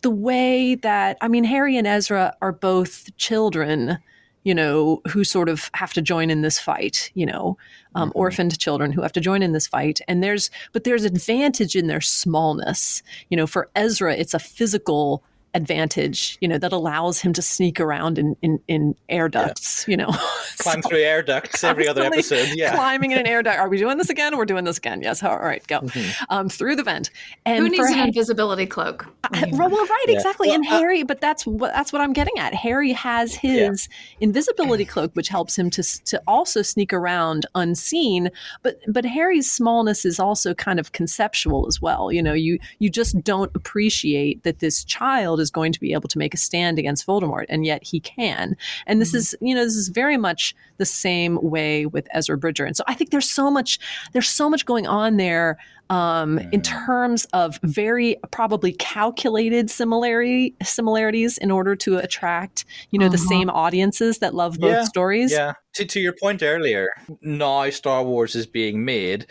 [0.03, 3.99] the way that I mean, Harry and Ezra are both children,
[4.45, 7.57] you know, who sort of have to join in this fight, you know,
[7.95, 8.13] um, Mhm.
[8.15, 10.01] orphaned children who have to join in this fight.
[10.07, 13.03] And there's, but there's advantage in their smallness.
[13.31, 15.23] You know, for Ezra, it's a physical
[15.55, 19.97] advantage, you know, that allows him to sneak around in, in, in air ducts, you
[19.97, 20.09] know.
[20.59, 22.49] Climb So- through air ducts every other episode.
[22.55, 22.75] Yeah.
[22.75, 23.59] climbing in an air duct.
[23.59, 24.37] Are we doing this again?
[24.37, 25.01] We're doing this again.
[25.03, 25.23] Yes.
[25.23, 25.81] All right, go.
[25.81, 26.15] Mhm.
[26.29, 27.11] Um, through the vent.
[27.47, 29.07] And Who needs an Ha- invisibility cloak?
[29.33, 30.17] I- well, well, right, Yeah.
[30.17, 30.49] exactly.
[30.49, 32.53] Well, and uh, Harry, but that's what that's what I'm getting at.
[32.55, 33.89] Harry has his
[34.21, 38.31] invisibility cloak, which helps him to to also sneak around unseen.
[38.63, 42.11] But but Harry's smallness is also kind of conceptual as well.
[42.13, 46.09] You know, you you just don't appreciate that this child is going to be able
[46.09, 48.57] to make a stand against Voldemort, and yet he can.
[48.87, 52.65] And this is you know this is very much the same way with Ezra Bridger.
[52.65, 53.79] And so I think there's so much
[54.13, 55.57] there's so much going on there
[55.91, 56.87] um, in Mhm.
[56.87, 63.29] terms of very probably calculated similarity similarities in order to attract you know the Uh-huh.
[63.35, 65.31] same audiences that love both Yeah, stories.
[65.33, 65.53] Yeah.
[65.75, 66.89] To, to your point earlier,
[67.21, 69.27] now Star Wars is being made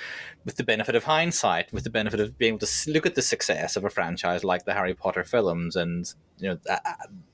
[0.46, 3.22] with the benefit of hindsight, with the benefit of being able to look at the
[3.22, 6.78] success of a franchise like the Harry Potter films, and you know uh,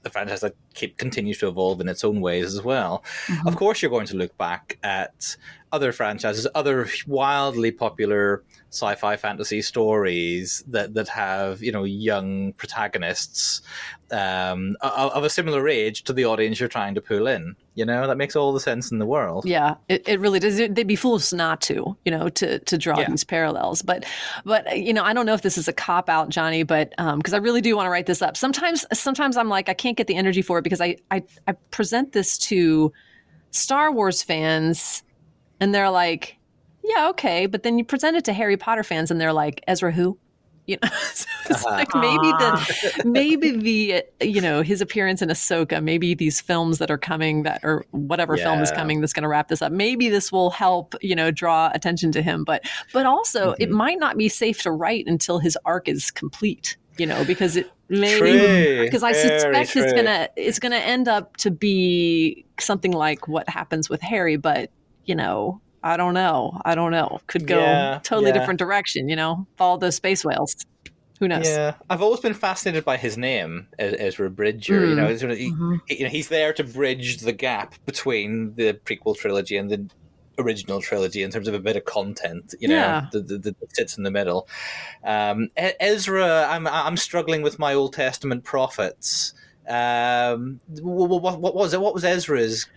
[0.03, 3.03] the franchise that keep continues to evolve in its own ways as well.
[3.27, 3.47] Mm-hmm.
[3.47, 5.35] Of course, you're going to look back at
[5.71, 13.61] other franchises, other wildly popular sci-fi fantasy stories that that have you know young protagonists
[14.11, 17.55] um, of, of a similar age to the audience you're trying to pull in.
[17.75, 19.45] You know that makes all the sense in the world.
[19.45, 20.57] Yeah, it, it really does.
[20.57, 23.09] They'd be fools not to, you know, to to draw Yeah.
[23.09, 23.81] these parallels.
[23.81, 24.05] But,
[24.45, 27.33] but you know, I don't know if this is a cop out, Jonny, but because
[27.33, 28.35] I really do want to write this up.
[28.35, 31.53] Sometimes, sometimes I'm like, I can't get the energy for it because I I, I
[31.71, 32.91] present this to
[33.51, 35.03] Star Wars fans,
[35.59, 36.37] and they're like,
[36.83, 39.91] yeah, okay, but then you present it to Harry Potter fans, and they're like, Ezra
[39.91, 40.19] who?
[40.65, 41.75] You know, so it's Uh-huh.
[41.79, 42.53] like maybe the
[43.03, 47.59] maybe the you know his appearance in Ahsoka, maybe these films that are coming that
[47.63, 49.71] or whatever film is coming that's going to wrap this up.
[49.71, 53.73] Maybe this will help you know draw attention to him, but but also it Mhm.
[53.73, 56.77] might not be safe to write until his arc is complete.
[56.97, 61.35] You know, because it maybe because I Very suspect it's gonna it's gonna end up
[61.37, 64.69] to be something like what happens with Harry, but
[65.09, 65.59] you know.
[65.81, 66.61] I don't know.
[66.65, 67.19] I don't know.
[67.27, 68.37] Could go Yeah, totally yeah.
[68.37, 69.47] different direction, you know.
[69.57, 70.55] Follow those space whales.
[71.21, 71.47] Who knows?
[71.47, 74.85] Yeah, I've always been fascinated by his name, Ezra Bridger.
[74.85, 74.97] You Mm.
[74.97, 75.79] know, it's sort of- he, Mhm.
[75.87, 79.85] he- you know, he's there to bridge the gap between the prequel trilogy and the
[80.37, 82.53] original trilogy in terms of a bit of content.
[82.59, 83.07] You know, Yeah.
[83.13, 84.47] that, that, that sits in the middle.
[85.03, 89.33] Um, Ezra, I'm I'm struggling with my Old Testament prophets.
[89.67, 91.79] Um, what, what, what was it?
[91.81, 92.67] What was Ezra's?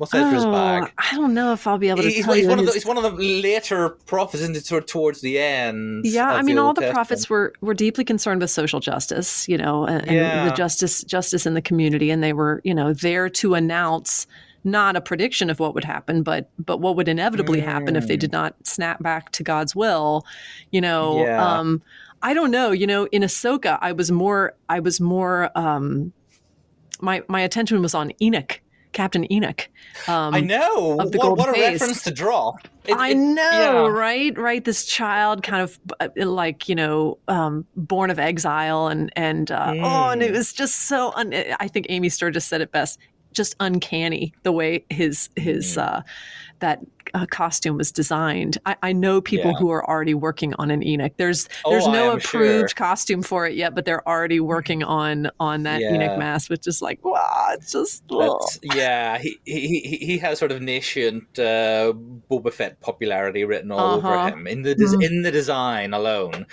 [0.00, 0.90] What's Ezra's Oh, bag?
[0.96, 2.72] I don't know if I'll be able to He's, tell he's you one of the,
[2.72, 4.64] he's one of the later prophets, isn't it?
[4.64, 6.06] Sort of towards the end.
[6.06, 6.94] yeah, I mean, all the Testament.
[6.94, 10.48] prophets were were deeply concerned with social justice, you know, and, and Yeah.
[10.48, 14.26] the justice justice in the community, and they were, you know, there to announce
[14.64, 18.16] not a prediction of what would happen, but but what would inevitably happen if they
[18.16, 18.20] Mm.
[18.20, 20.24] did not snap back to God's will,
[20.70, 21.24] you know.
[21.26, 21.58] Yeah.
[21.58, 21.82] Um,
[22.22, 26.12] I don't know, you know, in Ahsoka, I was more, I was more, um,
[27.00, 28.60] my my attention was on Enoch,
[29.00, 29.66] Captain Enoch.
[30.08, 31.00] Um, I know.
[31.00, 31.80] of the what, gold what a face.
[31.80, 32.52] reference to draw.
[32.84, 33.86] It- I it- know, yeah.
[33.88, 34.36] right?
[34.36, 34.62] Right.
[34.62, 39.72] This child, kind of uh, like you know, um, born of exile, and and uh,
[39.78, 40.36] oh, and it Mm.
[40.36, 41.12] was just so.
[41.16, 42.98] Un- I think Amy Sturgis said it best.
[43.32, 45.82] Just uncanny the way his his Mm.
[45.82, 46.02] uh,
[46.58, 46.80] that
[47.14, 48.58] uh, costume was designed.
[48.66, 49.58] I, I know people Yeah.
[49.58, 51.12] who are already working on an Enoch.
[51.16, 52.76] There's Oh, there's I no approved sure.
[52.76, 55.94] costume for it yet, but they're already working on on that Yeah.
[55.94, 58.04] Enoch mask, which is like wow, it's just.
[58.62, 61.92] Yeah, he, he he he has sort of nascent uh,
[62.30, 64.08] Boba Fett popularity written all Uh-huh.
[64.08, 65.04] over him in the des- Mhm.
[65.04, 66.46] in the design alone,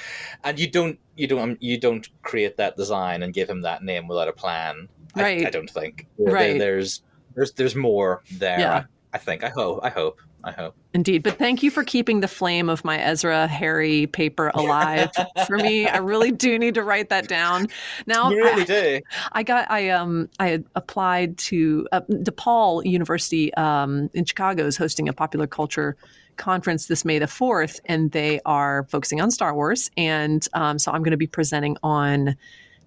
[0.43, 4.07] and you don't you don't you don't create that design and give him that name
[4.07, 4.87] without a plan.
[5.15, 5.47] I- Right.
[5.47, 6.05] I, don't think.
[6.17, 6.59] There- Right.
[6.59, 7.01] there's
[7.35, 8.59] there's there's more there.
[8.59, 8.83] Yeah.
[9.13, 9.43] I, I think.
[9.43, 9.79] I hope.
[9.83, 10.19] I hope.
[10.47, 10.75] I hope.
[10.93, 11.23] Indeed.
[11.23, 15.11] But thank you for keeping the flame of my Ezra Harry paper alive
[15.45, 15.85] for me.
[15.87, 17.67] I really do need to write that down.
[18.05, 19.01] Now, You really I, do.
[19.33, 25.09] I got I um I applied to uh, DePaul University um in Chicago is hosting
[25.09, 25.97] a popular culture
[26.37, 30.93] conference this May the 4th and they are focusing on Star Wars and um, so
[30.93, 32.37] I'm going to be presenting on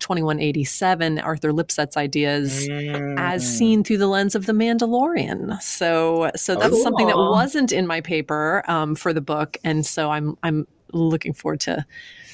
[0.00, 3.46] 2187 Arthur Lipset's ideas as Mm.
[3.58, 5.60] seen through the lens of the Mandalorian.
[5.62, 10.10] So so that's something that wasn't in my paper um, for the book and so
[10.10, 11.84] I'm I'm looking forward to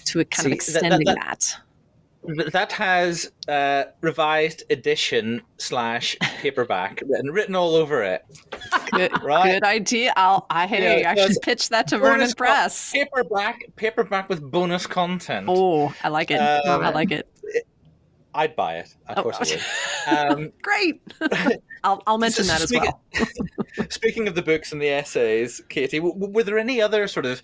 [0.06, 1.56] to it kind of See, that- that- extending that- that.
[2.27, 8.24] Th- That has uh, revised edition slash paperback written, written all over it.
[8.93, 9.55] Good, Right.
[9.55, 10.12] good idea.
[10.16, 12.93] I'll, I hey, Yeah, I should pitch that to Vernon con- Press.
[12.93, 15.47] Paperback, paperback with bonus content.
[15.49, 16.37] Oh, I like it.
[16.39, 17.29] Um, I like it.
[18.35, 18.95] I'd buy it.
[19.09, 19.22] Of Oh.
[19.22, 19.39] course
[20.07, 20.39] I would.
[20.39, 21.01] Um, Great.
[21.87, 23.26] I'll, I'll mention that as Speaking- well.
[23.91, 27.26] Speaking of the books and the essays, Katy, w- w- were there any other sort
[27.26, 27.43] of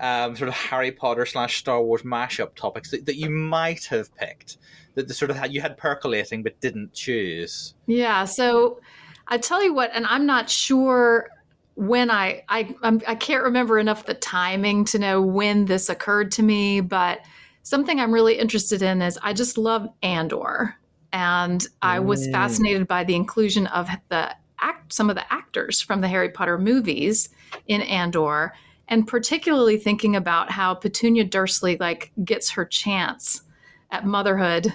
[0.00, 4.14] um, sort of Harry Potter slash Star Wars mashup topics that, that you might have
[4.16, 4.56] picked
[4.94, 7.74] that the sort of you had percolating but didn't choose?
[7.86, 8.24] Yeah.
[8.24, 8.80] So
[9.28, 11.28] I tell you what, and I'm not sure
[11.74, 16.30] when I I I'm, I can't remember enough the timing to know when this occurred
[16.32, 17.20] to me, but
[17.62, 20.76] something I'm really interested in is I just love Andor,
[21.12, 22.32] and I was Mm.
[22.32, 26.58] fascinated by the inclusion of the act some of the actors from the Harry Potter
[26.58, 27.28] movies
[27.66, 28.52] in Andor.
[28.88, 33.42] And particularly thinking about how Petunia Dursley like gets her chance
[33.90, 34.72] at motherhood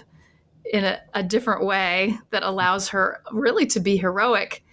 [0.73, 4.63] in a, a different way that allows her really to be heroic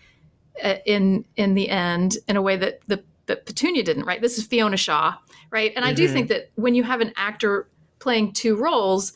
[0.63, 4.39] uh, in in the end in a way that the that Petunia didn't right this
[4.39, 5.15] is Fiona Shaw
[5.51, 6.13] right and I do Mhm.
[6.13, 9.13] think that when you have an actor playing two roles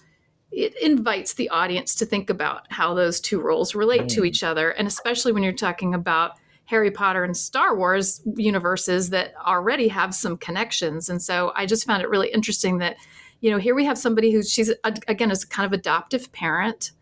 [0.51, 4.27] it invites the audience to think about how those two roles relate to Mm.
[4.27, 6.33] each other and especially when you're talking about
[6.65, 11.87] Harry Potter and Star Wars universes that already have some connections and so I just
[11.87, 12.97] found it really interesting that
[13.41, 14.73] you know here we have somebody who's she's
[15.07, 16.93] again is kind of adoptive parent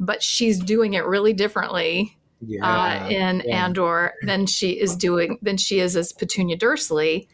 [0.00, 2.18] but she's doing it really differently
[2.62, 3.64] uh, in yeah.
[3.64, 7.26] Andor than she is doing than she is as Petunia Dursley,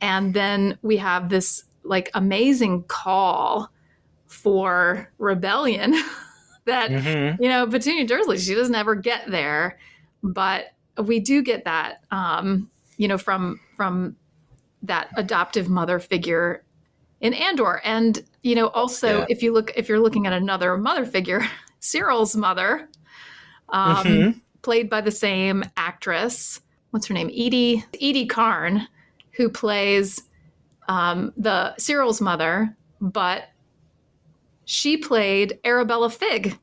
[0.00, 3.70] and then we have this like amazing call
[4.42, 5.92] for rebellion
[6.64, 7.38] that Mhm.
[7.40, 9.78] you know Petunia Dursley she doesn't ever get there,
[10.22, 10.66] but
[11.02, 14.16] we do get that um, you know from from
[14.82, 16.64] that adoptive mother figure
[17.20, 19.26] in Andor, and you know also Yeah.
[19.28, 21.42] if you look if you're looking at another mother figure,
[21.80, 22.88] Syril's mother.
[23.68, 24.40] Um, Mhm.
[24.62, 26.60] played by the same actress.
[26.90, 27.28] What's her name?
[27.30, 28.86] Eedy Eedy Karn,
[29.32, 30.22] who plays
[30.88, 33.44] um, the Syril's mother, but
[34.64, 36.58] she played Arabella Figg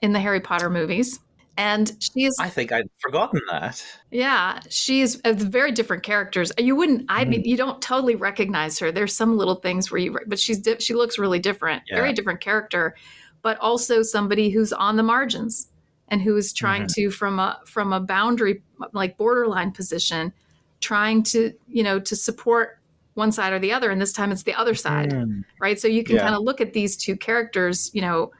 [0.00, 1.18] in the Harry Potter movies,
[1.56, 2.34] and she's.
[2.38, 3.84] I think I'd forgotten that.
[4.10, 6.52] yeah, she's very different characters.
[6.58, 7.48] You wouldn't, I mean, hmm.
[7.48, 8.92] you don't totally recognize her.
[8.92, 11.96] There's some little things where you, but she's di- she looks really different, Yeah.
[11.96, 12.94] very different character,
[13.42, 15.68] but also somebody who's on the margins
[16.08, 17.02] and who is trying mm-hmm.
[17.02, 18.62] to from a from a boundary
[18.92, 20.32] like borderline position,
[20.80, 22.77] trying to you know to support
[23.18, 23.90] one side or the other.
[23.90, 25.44] And this time it's the other side Mm.
[25.60, 25.78] right?
[25.78, 26.22] So you can Yeah.
[26.22, 28.30] kind of look at these two characters, you know,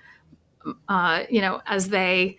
[0.89, 2.39] uh, you know, as they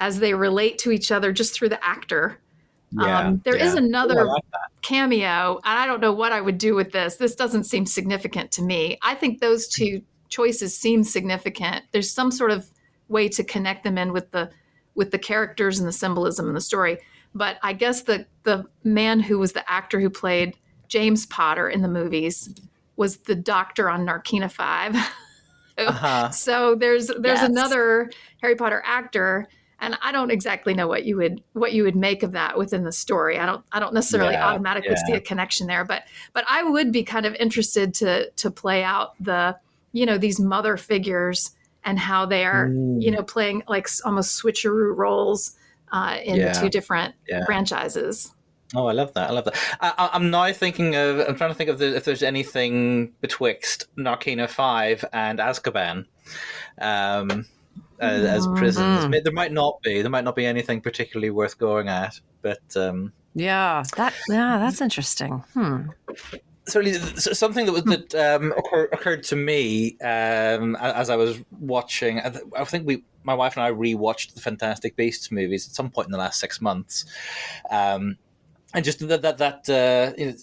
[0.00, 2.38] as they relate to each other just through the actor.
[2.92, 3.80] Yeah, um, there is yeah.
[3.80, 4.44] another Oh, I like
[4.82, 7.16] cameo, and I don't know what I would do with this.
[7.16, 8.98] This doesn't seem significant to me.
[9.02, 11.84] I think those two choices seem significant.
[11.92, 12.68] There's some sort of
[13.08, 14.50] way to connect them in with the
[14.94, 16.98] with the characters and the symbolism in the story.
[17.34, 20.56] But I guess the the man who was the actor who played
[20.88, 22.54] James Potter in the movies
[22.96, 24.94] was the doctor on Narkina Five.
[25.76, 26.30] Uh-huh.
[26.30, 27.50] So there's there's Yes.
[27.50, 28.08] another
[28.40, 29.48] Harry Potter actor,
[29.80, 32.84] and I don't exactly know what you would what you would make of that within
[32.84, 33.40] the story.
[33.40, 35.04] I don't I don't necessarily Yeah, automatically yeah.
[35.06, 38.84] see a connection there, but but I would be kind of interested to to play
[38.84, 39.56] out the
[39.90, 41.50] you know these mother figures
[41.82, 43.02] and how they are Mm.
[43.02, 45.56] you know playing like almost switcheroo roles
[45.90, 47.16] uh, in Yeah, the two different
[47.46, 48.32] franchises.
[48.74, 49.30] Oh, I love that.
[49.30, 49.56] I love that.
[49.80, 51.20] I, I- I'm now thinking of.
[51.20, 56.06] I'm trying to think of the, if there's anything betwixt Narkina Five and Azkaban,
[56.80, 57.46] um,
[58.00, 59.04] as, as prisons.
[59.06, 59.24] Mhm.
[59.24, 60.02] There might not be.
[60.02, 62.20] There might not be anything particularly worth going at.
[62.42, 65.42] But um, Yeah, that yeah, that's interesting.
[65.54, 65.88] Hmm.
[66.66, 72.20] certainly something that was that um, occur, occurred to me um, as I was watching.
[72.20, 75.90] I I think we, my wife and I, rewatched the Fantastic Beasts movies at some
[75.90, 77.06] point in the last six months,
[77.70, 78.16] um,
[78.74, 80.34] and just that that that uh, you know,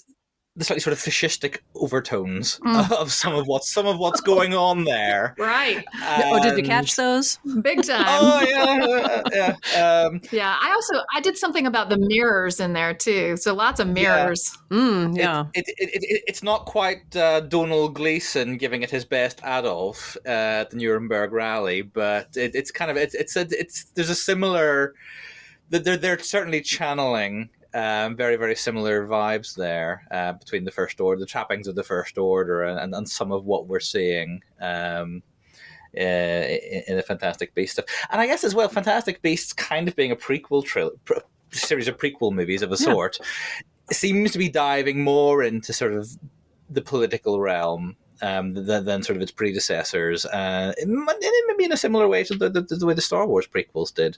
[0.57, 2.91] the slightly sort of fascistic overtones mm.
[2.99, 5.33] of some of what's some of what's going on there.
[5.37, 5.77] Right.
[5.77, 7.39] And, oh, did you catch those?
[7.61, 8.05] Big time.
[8.07, 9.81] Oh yeah, yeah.
[9.81, 10.57] Um, yeah.
[10.61, 13.37] I also I did something about the mirrors in there too.
[13.37, 14.57] So lots of mirrors.
[14.69, 14.77] Yeah.
[14.77, 15.45] Mm, yeah.
[15.53, 20.17] It, it, it, it, it's not quite uh, Domhnall Gleeson giving it his best Adolf
[20.25, 20.29] uh,
[20.61, 24.95] at the Nuremberg rally, but it's kind of it's it's a, it's there's a similar.
[25.69, 31.19] They're they're certainly channeling um, very, very similar vibes there uh, between the First Order,
[31.19, 35.23] the trappings of the First Order, and, and some of what we're seeing um,
[35.97, 37.85] uh, in, in the Fantastic Beast stuff.
[38.11, 40.97] And I guess as well, Fantastic Beasts kind of being a prequel trilogy.
[41.51, 42.85] series of prequel movies of a yeah.
[42.85, 43.19] sort
[43.91, 46.17] seems to be diving more into sort of
[46.69, 50.25] the political realm um, than, than, sort of its predecessors.
[50.25, 53.93] Uh, maybe in a similar way to the, the, the, way the Star Wars prequels
[53.93, 54.17] did,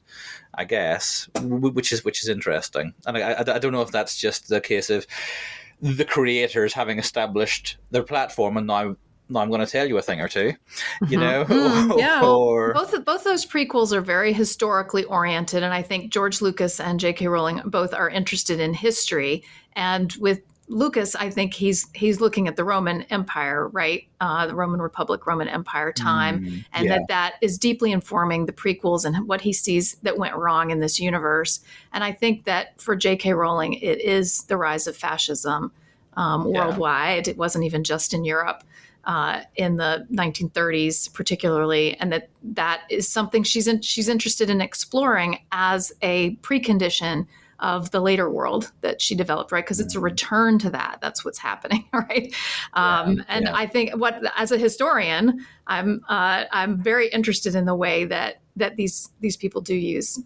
[0.54, 2.93] I guess, which is which is interesting.
[3.06, 5.06] And I, I, I don't know if that's just the case of
[5.82, 8.95] the creators having established their platform and now
[9.30, 10.54] now I'm going to tell you a thing or two,
[11.08, 11.20] you mm-hmm.
[11.20, 11.45] know.
[11.45, 12.74] Mm, yeah, or...
[12.74, 17.28] both both those prequels are very historically oriented, and I think George Lucas and J.K.
[17.28, 19.43] Rowling both are interested in history.
[19.76, 24.07] And with Lucas, I think he's he's looking at the Roman Empire, right?
[24.22, 26.97] Uh, the Roman Republic, Roman Empire time, mm, and yeah.
[26.97, 30.80] that that is deeply informing the prequels and what he sees that went wrong in
[30.80, 31.59] this universe.
[31.91, 33.34] And I think that for J.K.
[33.34, 35.72] Rowling, it is the rise of fascism
[36.16, 36.66] um, yeah.
[36.66, 37.28] worldwide.
[37.28, 38.64] It wasn't even just in Europe.
[39.05, 44.61] Uh, in the 1930s, particularly, and that that is something she's in, she's interested in
[44.61, 47.28] exploring as a precondition
[47.64, 49.64] of the later world that she developed, right?
[49.64, 50.03] Because it's a mm-hmm.
[50.03, 50.99] return to that.
[51.01, 52.36] That's what's happening, right?
[52.74, 53.55] Um, yeah, and yeah.
[53.55, 58.41] I think what, as a historian, I'm uh, I'm very interested in the way that
[58.57, 60.20] that these these people do use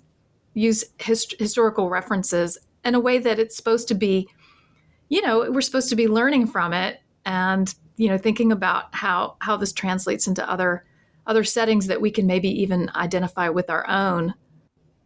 [0.55, 4.27] use hist- historical references in a way that it's supposed to be,
[5.09, 9.38] you know, we're supposed to be learning from it and you know thinking about how
[9.39, 10.83] how this translates into other
[11.27, 14.33] other settings that we can maybe even identify with our own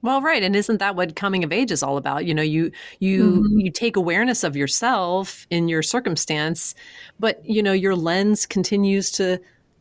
[0.02, 2.26] well, right, and isn't that what coming of age is all about?
[2.26, 3.60] You know, you you mm-hmm.
[3.60, 6.74] you take awareness of yourself in your circumstance,
[7.20, 9.40] but you know your lens continues to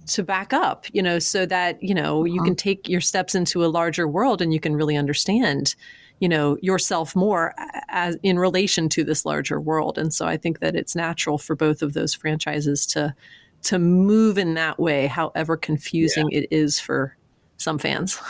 [0.08, 0.86] to back up.
[0.92, 2.34] You know, so that you know uh-huh.
[2.34, 5.74] you can take your steps into a larger world and you can really understand,
[6.18, 7.54] you know, yourself more
[7.88, 9.96] as in relation to this larger world.
[9.96, 13.14] And so I think that it's natural for both of those franchises to
[13.62, 16.40] to move in that way, however confusing yeah.
[16.40, 17.16] it is for
[17.56, 18.20] some fans.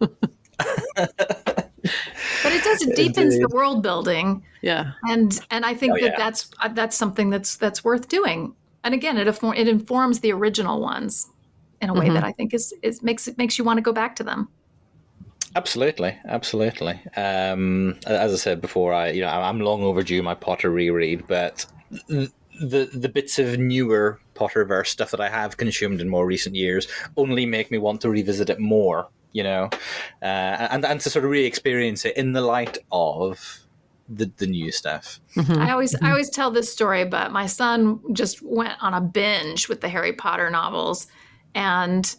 [0.94, 3.42] but it does it deepens Indeed.
[3.42, 6.18] the world building yeah and and i think oh, that yeah.
[6.18, 8.54] that's uh, that's something that's that's worth doing
[8.84, 11.28] and again it it informs the original ones
[11.80, 12.14] in a way mm-hmm.
[12.14, 14.48] that i think is is makes it makes you want to go back to them
[15.54, 16.98] Absolutely, absolutely.
[17.14, 21.66] Um, as I said before, I you know I'm long overdue my Potter reread, but
[22.60, 26.88] the the bits of newer Potterverse stuff that I have consumed in more recent years
[27.16, 29.68] only make me want to revisit it more you know,
[30.22, 33.60] uh, and and to sort of re-experience it in the light of
[34.08, 35.20] the the new stuff.
[35.36, 35.60] Mm-hmm.
[35.60, 36.04] I always mm-hmm.
[36.04, 39.88] I always tell this story, but my son just went on a binge with the
[39.88, 41.06] Harry Potter novels,
[41.54, 42.14] and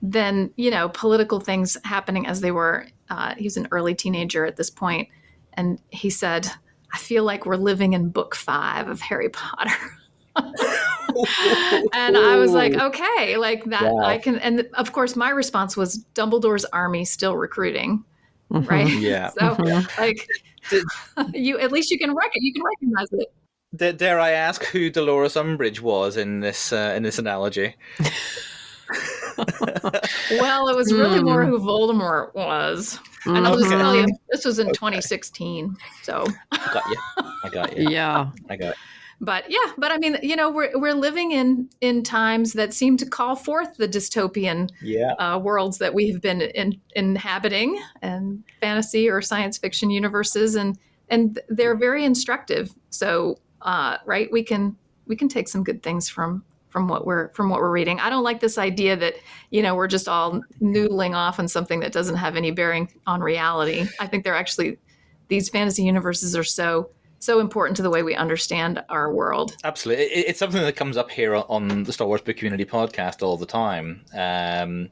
[0.00, 2.86] then you know political things happening as they were.
[3.10, 5.08] Uh, he was an early teenager at this point,
[5.54, 6.48] and he said,
[6.92, 9.74] "I feel like we're living in book five of Harry Potter."
[10.36, 14.04] and I was like, okay, like that wow.
[14.04, 14.38] I can.
[14.38, 18.04] And of course, my response was Dumbledore's army still recruiting,
[18.50, 18.68] mm-hmm.
[18.68, 18.88] right?
[18.88, 19.28] Yeah.
[19.38, 20.00] so mm-hmm.
[20.00, 20.28] like,
[21.34, 23.32] you at least you can rec- you can recognize it.
[23.74, 27.74] D- dare I ask who Dolores Umbridge was in this uh, in this analogy?
[30.30, 31.24] well, it was really mm.
[31.24, 32.98] more who Voldemort was.
[33.24, 34.74] And I'll just tell you, this was in okay.
[34.74, 35.76] 2016.
[36.02, 36.96] So I got you.
[37.44, 37.88] I got you.
[37.88, 38.30] Yeah.
[38.50, 38.74] I got.
[39.22, 42.96] But yeah but i mean you know we're, we're living in in times that seem
[42.96, 45.12] to call forth the dystopian yeah.
[45.14, 50.76] uh, worlds that we have been in, inhabiting and fantasy or science fiction universes and
[51.12, 52.74] and they're very instructive.
[52.90, 57.28] So uh, right we can we can take some good things from from what we're
[57.34, 58.00] from what we're reading.
[58.00, 59.14] I don't like this idea that
[59.50, 63.20] you know we're just all noodling off on something that doesn't have any bearing on
[63.20, 63.86] reality.
[64.00, 64.78] I think they're actually
[65.28, 66.90] these fantasy universes are so
[67.22, 69.56] so important to the way we understand our world.
[69.62, 73.36] Absolutely, it's something that comes up here on the Star Wars Book Community podcast all
[73.36, 74.04] the time.
[74.12, 74.88] Um,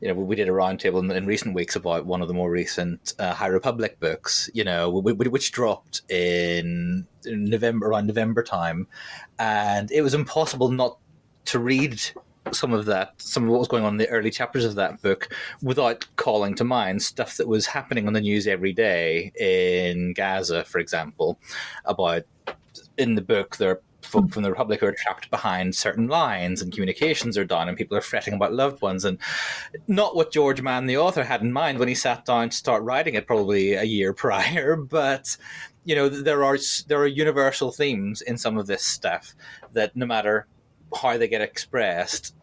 [0.00, 2.50] you know, we did a roundtable in, in, recent weeks about one of the more
[2.50, 4.50] recent uh, High Republic books.
[4.52, 8.88] You know, which dropped in November around November time,
[9.38, 10.98] and it was impossible not
[11.46, 12.00] to read
[12.52, 15.00] some of that, some of what was going on in the early chapters of that
[15.02, 15.28] book,
[15.62, 20.64] without calling to mind stuff that was happening on the news every day in Gaza,
[20.64, 21.38] for example,
[21.84, 22.24] about
[22.96, 26.62] in the book there are folk from the Republic who are trapped behind certain lines
[26.62, 29.18] and communications are down and people are fretting about loved ones and
[29.88, 32.82] not what George Mann the author had in mind when he sat down to start
[32.82, 35.36] writing it probably a year prior but
[35.84, 39.34] you know there are there are universal themes in some of this stuff
[39.72, 40.46] that no matter
[40.94, 42.34] how they get expressed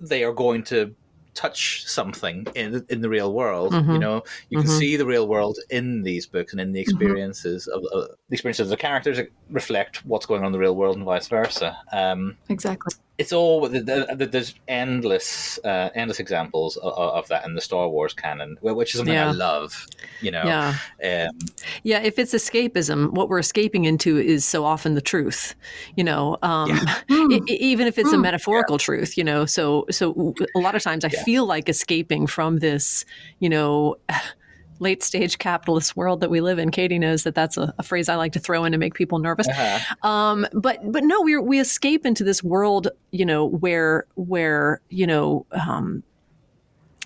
[0.00, 0.94] they are going to
[1.34, 3.72] touch something in in the real world.
[3.72, 3.92] Mhm.
[3.92, 4.78] You know, you can Mhm.
[4.78, 8.66] see the real world in these books and in the experiences of uh, the experiences
[8.66, 11.78] of the characters that reflect what's going on in the real world and vice versa.
[11.92, 12.94] Um, Exactly.
[13.18, 17.60] It's all the, the, the, there's endless uh, endless examples of, of that in the
[17.60, 19.28] Star Wars canon, which is something Yeah.
[19.28, 19.86] I love.
[20.20, 21.28] You know, Yeah.
[21.30, 21.38] um,
[21.82, 25.54] Yeah, if it's escapism, what we're escaping into is so often the truth.
[25.96, 26.70] You know, um,
[27.08, 27.32] Hmm.
[27.32, 28.22] e- e- even if it's a Mm.
[28.22, 29.16] metaphorical truth.
[29.16, 31.22] You know, so so a lot of times I Yeah.
[31.24, 33.04] feel like escaping from this.
[33.38, 33.96] You know.
[34.78, 36.70] Late stage capitalist world that we live in.
[36.70, 39.18] Katy knows that that's a, a phrase I like to throw in to make people
[39.18, 39.48] nervous.
[39.48, 40.08] uh-huh.
[40.08, 45.06] Um, but but no, we we escape into this world, you know, where where you
[45.06, 46.02] know um,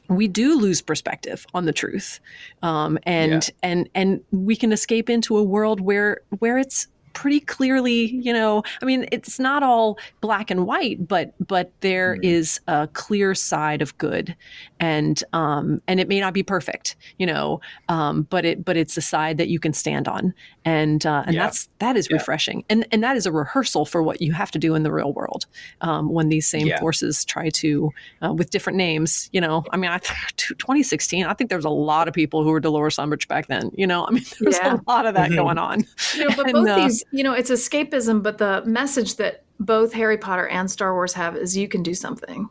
[0.09, 2.21] we do lose perspective on the truth,
[2.63, 8.07] um, and and and we can escape into a world where where it's pretty clearly,
[8.15, 12.21] you know, I mean, it's not all black and white, but but there Mhm.
[12.23, 14.37] is a clear side of good,
[14.79, 18.97] and um, and it may not be perfect, you know, um, but it but it's
[18.97, 20.33] a side that you can stand on,
[20.65, 21.41] and uh, and Yeah.
[21.41, 22.13] that's that is Yeah.
[22.13, 24.93] refreshing, and and that is a rehearsal for what you have to do in the
[24.93, 25.47] real world
[25.81, 26.79] um, when these same Yeah.
[26.79, 27.93] forces try to,
[28.23, 29.99] uh, with different names, you know, I mean, I
[30.37, 33.71] 2016, I think there was a lot of people who were Dolores Umbridge back then,
[33.75, 34.77] you know, I mean, there was Yeah.
[34.87, 35.35] a lot of that Mhm.
[35.35, 35.85] going on.
[36.13, 39.43] You know, but And, both uh, these, you know, it's escapism, but the message that
[39.59, 42.49] both Harry Potter and Star Wars have is you can do something.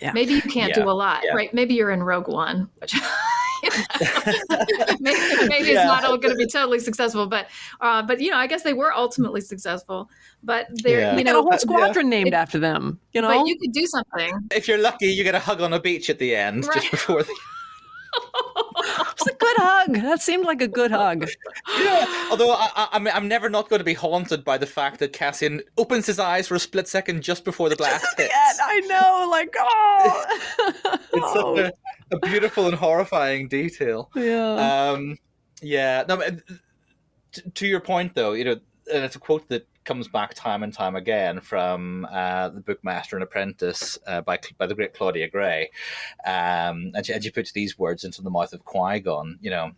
[0.00, 0.12] Yeah.
[0.12, 0.82] Maybe you can't Yeah.
[0.82, 1.34] do a lot, Yeah.
[1.34, 1.52] right?
[1.54, 2.94] Maybe you're in Rogue One, which
[5.00, 5.82] maybe, maybe Yeah.
[5.82, 7.46] it's not all going to be totally successful, but
[7.80, 10.10] uh, but you know, I guess they were ultimately successful.
[10.42, 11.10] But they're Yeah.
[11.12, 13.28] you They got a whole squadron named after them, you know?
[13.28, 14.48] but you could do something.
[14.50, 16.74] if you're lucky, you get a hug on a beach at the end, Right.
[16.78, 17.32] just before the
[19.12, 19.94] It's a good hug.
[20.02, 21.28] That seemed like a good hug.
[21.78, 22.26] Yeah.
[22.30, 25.12] Although I, I, I'm, I'm never not going to be haunted by the fact that
[25.12, 28.32] Cassian opens his eyes for a split second just before the blast hits.
[28.32, 30.98] Yeah, I know, like, oh.
[31.14, 31.72] It's such
[32.10, 34.10] a, a beautiful and horrifying detail.
[34.16, 34.90] yeah.
[34.90, 35.18] Um,
[35.60, 36.04] yeah.
[36.08, 36.54] No, but, uh,
[37.54, 38.56] to your point, though, you know,
[38.92, 42.82] and it's a quote that comes back time and time again from uh, the book
[42.82, 45.70] Master and Apprentice uh, by by the great Claudia Gray,
[46.24, 49.38] um, and, she, and she puts these words into the mouth of Qui Gon.
[49.40, 49.72] You know,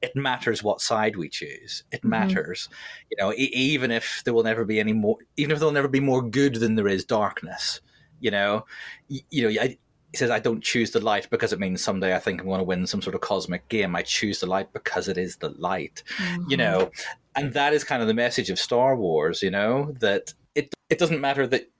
[0.00, 1.84] it matters what side we choose.
[1.92, 2.08] It Mhm.
[2.10, 2.68] matters,
[3.10, 5.72] you know, e- even if there will never be any more, even if there will
[5.72, 7.80] never be more good than there is darkness.
[8.20, 8.66] You know,
[9.08, 9.78] Y- you know, I,
[10.12, 12.58] he says, I don't choose the light because it means someday I think I'm going
[12.60, 13.96] to win some sort of cosmic game.
[13.96, 16.02] I choose the light because it is the light,
[16.48, 16.90] you know,
[17.36, 20.98] and that is kind of the message of Star Wars, you know, that it, it
[20.98, 21.70] doesn't matter that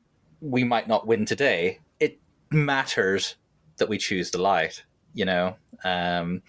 [0.40, 1.80] we might not win today.
[2.00, 2.18] It
[2.50, 3.36] matters
[3.76, 4.84] that we choose the light,
[5.14, 6.42] you know, um,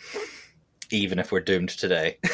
[0.91, 2.17] even if we're doomed today.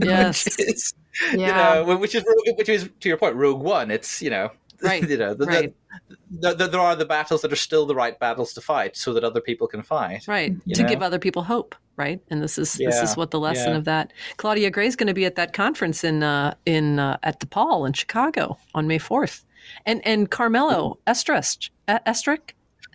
[0.00, 0.46] Yes.
[0.46, 0.94] which is,
[1.34, 1.80] yeah.
[1.80, 2.24] you know, which is,
[2.56, 3.90] which is to your point, Rogue One.
[3.90, 4.50] It's, you know,
[4.82, 5.74] Right, you know, the, right.
[6.08, 9.12] the, the, there are the battles that are still the right battles to fight, so
[9.12, 10.26] that other people can fight.
[10.26, 10.52] Right.
[10.74, 10.88] To know?
[10.88, 12.20] give other people hope, right?
[12.30, 13.78] And this is this is what the lesson yeah.
[13.78, 14.12] of that.
[14.36, 17.92] Claudia Gray's going to be at that conference in uh in uh, at DePaul in
[17.92, 19.44] Chicago on May 4th.
[19.84, 21.98] And and Carmelo Estrich, uh,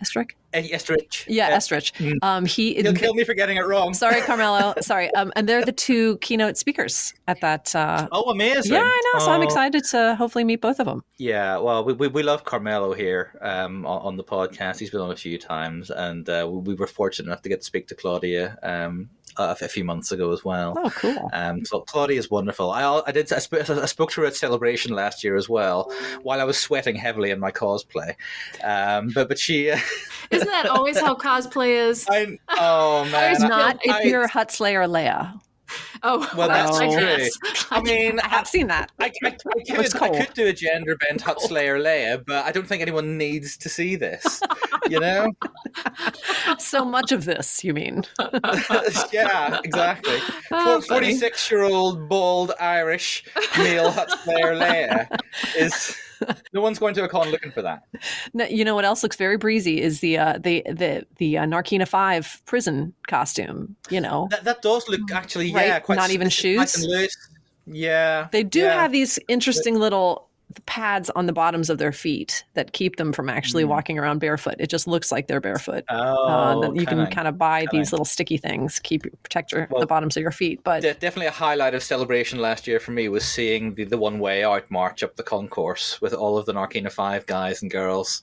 [0.02, 1.24] Estrich, Estrich?
[1.28, 1.92] Yeah, Estrich.
[1.94, 2.18] mm.
[2.22, 3.94] Um he He'll kill me for getting it wrong.
[3.94, 4.74] Sorry, Carmelo.
[4.80, 5.12] Sorry.
[5.14, 7.74] Um, and they're the two keynote speakers at that.
[7.74, 8.72] Uh, Oh, amazing!
[8.74, 9.20] yeah, I know.
[9.20, 11.02] So I'm Oh, excited to hopefully meet both of them.
[11.18, 14.78] Yeah, well, we, we, we love Carmelo here um, on, on the podcast.
[14.80, 17.60] He's been on a few times, and uh, we, we were fortunate enough to get
[17.60, 20.74] to speak to Claudia um, a, a few months ago as well.
[20.76, 21.30] Oh, cool.
[21.32, 22.70] Um, so Claudia is wonderful.
[22.70, 23.32] I, I did.
[23.32, 25.92] I, sp- I spoke to her at Celebration last year as well,
[26.22, 28.14] while I was sweating heavily in my cosplay.
[28.62, 29.78] Um, but but she, uh,
[30.30, 32.06] Isn't that always how cosplay is?
[32.10, 35.40] I, oh man, It's not I, if you're Hutt Slayer Leia.
[36.02, 37.00] Oh, Well, that's I true.
[37.00, 37.30] guess.
[37.70, 38.90] I mean, I have seen that.
[38.98, 42.52] I, I, I, could, I could do a gender bent Hutt Slayer Leia, but I
[42.52, 44.42] don't think anyone needs to see this.
[44.88, 45.32] You know?
[46.58, 48.04] so much of this, you mean?
[49.12, 50.18] yeah, exactly.
[50.54, 50.86] Oh, funny.
[50.86, 53.24] Forty-six-year-old bald Irish
[53.56, 55.18] male Hutt Slayer Leia
[55.56, 55.96] is.
[56.52, 57.84] No one's going to a con looking for that.
[58.34, 61.44] No, you know what else looks very breezy is the uh, the the the uh,
[61.44, 63.76] Narkina Five prison costume.
[63.88, 67.16] You know, That, that does look actually, yeah, quite not even nice shoes?
[67.66, 68.82] Yeah, they do yeah.
[68.82, 70.28] have these interesting little
[70.66, 73.68] pads on the bottoms of their feet that keep them from actually Mm.
[73.68, 74.54] walking around barefoot.
[74.58, 75.84] It just looks like they're barefoot.
[75.88, 79.80] Oh, uh, you can kind of buy these little sticky things, keep protect your, Well,
[79.80, 80.60] the bottoms of your feet.
[80.64, 83.98] But De- definitely a highlight of celebration last year for me was seeing the, the
[83.98, 87.70] one way out march up the concourse with all of the Narkina Five guys and
[87.70, 88.22] girls.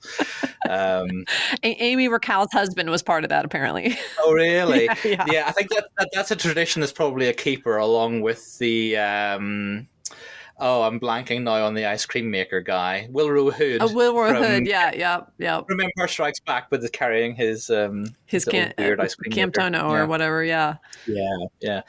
[0.68, 1.24] Um,
[1.62, 3.96] A- Amy Raquel's husband was part of that, apparently.
[4.20, 4.84] oh, really?
[5.04, 5.44] yeah, yeah.
[5.46, 8.96] I think that, that that's a tradition that's probably a keeper, along with the.
[8.96, 9.86] Um,
[10.60, 13.82] oh, I'm blanking now on the ice cream maker guy, Willrow Hood.
[13.82, 15.62] A Wilbur from- Hood, yeah, yeah, yeah.
[15.68, 19.56] Remember Strikes Back with the carrying his um His little can- weird ice cream Camp
[19.56, 19.70] maker.
[19.70, 20.04] Tono or Yeah.
[20.04, 20.76] whatever, yeah.
[21.06, 21.80] Yeah, yeah,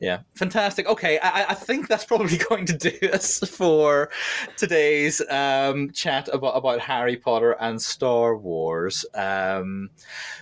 [0.00, 0.20] yeah.
[0.34, 0.86] Fantastic.
[0.86, 4.10] Okay, I, I think that's probably going to do us for
[4.56, 9.04] today's um, chat about, about Harry Potter and Star Wars.
[9.14, 9.90] Um,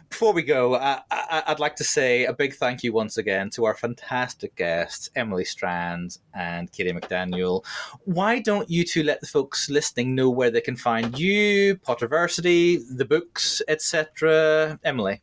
[0.08, 3.64] before we go, I, I'd like to say a big thank you once again to
[3.64, 7.64] our fantastic guests, Emily Strand and Katy McDaniel.
[8.04, 12.80] Why don't you two let the folks listening know where they can find you, Potterversity,
[12.96, 14.78] the books, etc.?
[14.84, 15.20] Emily.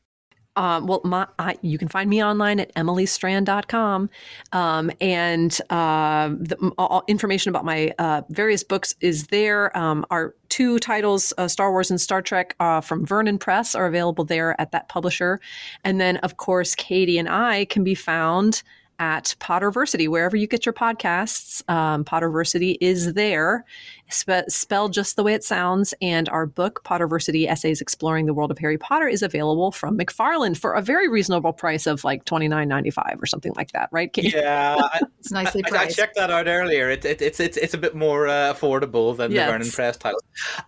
[0.56, 4.10] Um, well, my, I, you can find me online at emilystrand.com.
[4.52, 9.76] Um, and uh, the, all, information about my uh, various books is there.
[9.78, 13.86] Um, our two titles, uh, Star Wars and Star Trek, uh, from Vernon Press, are
[13.86, 15.40] available there at that publisher.
[15.84, 18.64] And then, of course, Katy and I can be found
[19.00, 21.68] at Potterversity, wherever you get your podcasts.
[21.70, 23.66] Um, Potterversity is there,
[24.10, 25.94] spe- spelled just the way it sounds.
[26.02, 30.58] And our book, Potterversity Essays Exploring the World of Harry Potter, is available from McFarland
[30.58, 33.90] for a very reasonable price of like twenty nine ninety five or something like that,
[33.92, 34.12] right?
[34.12, 34.34] Kate?
[34.34, 35.96] Yeah, I, It's nicely I, I priced.
[35.98, 36.90] checked that out earlier.
[36.92, 39.48] It, it, it's it's it's a bit more uh, affordable than Yes.
[39.48, 40.22] the Vernon Press title.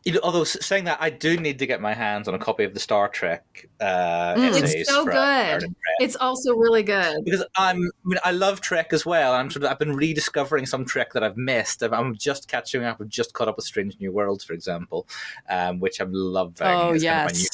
[0.03, 2.63] You know, although saying that, I do need to get my hands on a copy
[2.63, 4.49] of the Star Trek uh, Mm.
[4.49, 4.73] essays.
[4.73, 5.65] It's so good.
[5.99, 7.23] It's also really good.
[7.23, 9.33] Because I'm, I mean, I love Trek as well.
[9.33, 11.83] I'm sort of, I've been rediscovering some Trek that I've missed.
[11.83, 12.97] I'm- I'm just catching up.
[13.01, 15.07] I've just caught up with Strange New Worlds, for example,
[15.49, 16.57] um, which I've loved.
[16.57, 16.95] very Oh much.
[16.95, 17.49] It's kind of yes,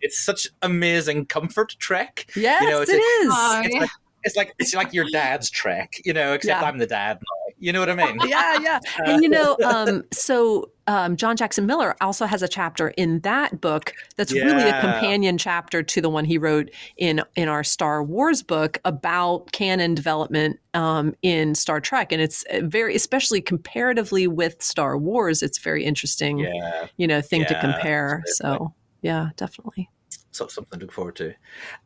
[0.00, 2.26] it's such amazing comfort Trek.
[2.36, 3.28] yes, you know, it it's a- is.
[3.32, 3.80] Oh, It's yeah.
[3.80, 3.90] like
[4.24, 6.68] it's like it's like your dad's Trek, you know, except Yeah.
[6.68, 7.54] I'm the dad now.
[7.58, 8.18] You know what I mean?
[8.26, 8.80] yeah, yeah.
[9.04, 13.60] And you know, um, so um, John Jackson Miller also has a chapter in that
[13.60, 18.02] book that's really a companion chapter to the one he wrote in in our Star
[18.02, 24.26] Wars book about canon development um, in Star Trek, and it's uh, very, especially comparatively
[24.26, 26.86] with Star Wars, it's very interesting, Yeah.
[26.96, 28.22] you know, thing to compare.
[28.26, 28.66] absolutely.
[28.66, 29.88] So, yeah, definitely.
[30.30, 31.34] So something to look forward to.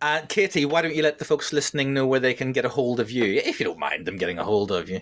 [0.03, 2.69] Uh, Katy, why don't you let the folks listening know where they can get a
[2.69, 5.01] hold of you, if you don't mind them getting a hold of you?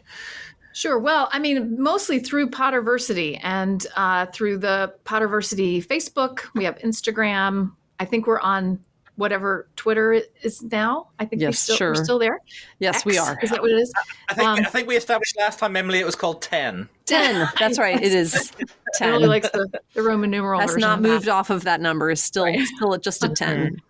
[0.74, 0.98] Sure.
[0.98, 6.40] Well, I mean, mostly through Potterversity and uh, through the Potterversity Facebook.
[6.54, 7.72] We have Instagram.
[8.00, 8.80] I think we're on
[9.16, 11.08] whatever Twitter is now.
[11.18, 11.90] I think we Yes, still, sure.
[11.94, 12.38] we're still there.
[12.80, 13.38] Yes, we are.
[13.42, 13.92] Is that what it is?
[14.28, 16.88] I think Um, I think we established last time, Emily, it was called Ten.
[17.06, 17.48] 10.
[17.60, 18.00] That's right.
[18.02, 18.50] It is
[18.94, 19.08] 10.
[19.10, 21.08] Emily likes the, the Roman numeral That's not of that.
[21.08, 22.10] moved off of that number.
[22.10, 22.60] It's still, Right.
[22.76, 23.80] still just a 10.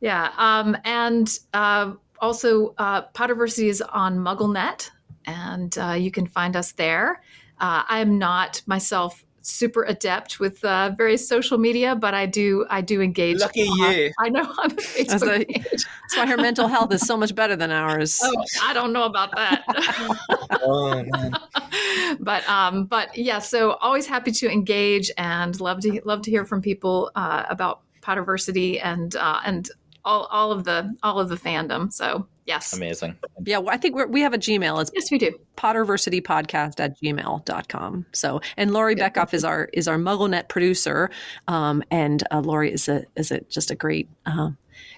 [0.00, 0.30] Yeah.
[0.36, 4.90] Um, and uh, also, uh, Potterversity is on MuggleNet,
[5.26, 7.20] and uh, you can find us there.
[7.60, 12.66] Uh, I am not myself super adept with uh, various social media, but I do
[12.70, 13.40] I do engage.
[13.40, 14.12] Lucky you.
[14.18, 15.64] I know I'm As Facebook a- page.
[15.70, 18.20] That's why her mental health is so much better than ours.
[18.30, 19.64] Oh, I don't know about that.
[20.62, 21.04] Oh
[22.20, 26.44] but um, but yeah, so always happy to engage and love to love to hear
[26.44, 29.70] from people uh, about Potterversity and uh, and
[30.04, 31.92] all, all of the all of the fandom.
[31.92, 33.16] So yes, Amazing.
[33.44, 34.80] Yeah, well, I think we're, we have a Gmail.
[34.80, 35.38] It's yes, we do.
[35.56, 38.06] potterversitypodcast at gmail.com.
[38.12, 41.10] So, and Laurie Beckoff is our is our MuggleNet producer,
[41.46, 44.08] um, and uh, Laurie is a is a just a great.
[44.26, 44.50] Uh,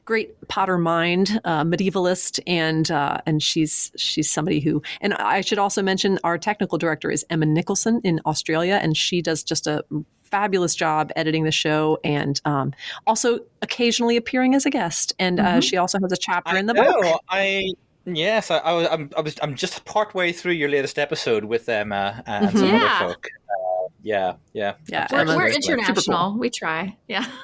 [0.05, 4.83] Great Potter mind, uh, medievalist, and uh, and she's she's somebody who.
[5.01, 9.23] And I should also mention our technical director is Emma Nicholson in Australia, and she
[9.23, 9.85] does just a
[10.31, 12.73] fabulous job editing the show, and um,
[13.07, 15.13] also occasionally appearing as a guest.
[15.19, 15.63] And uh, Mhm.
[15.63, 17.21] she also has a chapter I in the book.
[17.29, 17.73] I
[18.07, 21.45] yes, I, I was I'm, I was I'm just part way through your latest episode
[21.45, 22.77] with Emma and some Yeah.
[22.77, 23.27] other folk.
[23.27, 25.75] Uh, yeah, yeah, Yeah, We're, we're Absolutely.
[25.75, 26.39] international.
[26.39, 26.97] We try.
[27.09, 27.27] Yeah.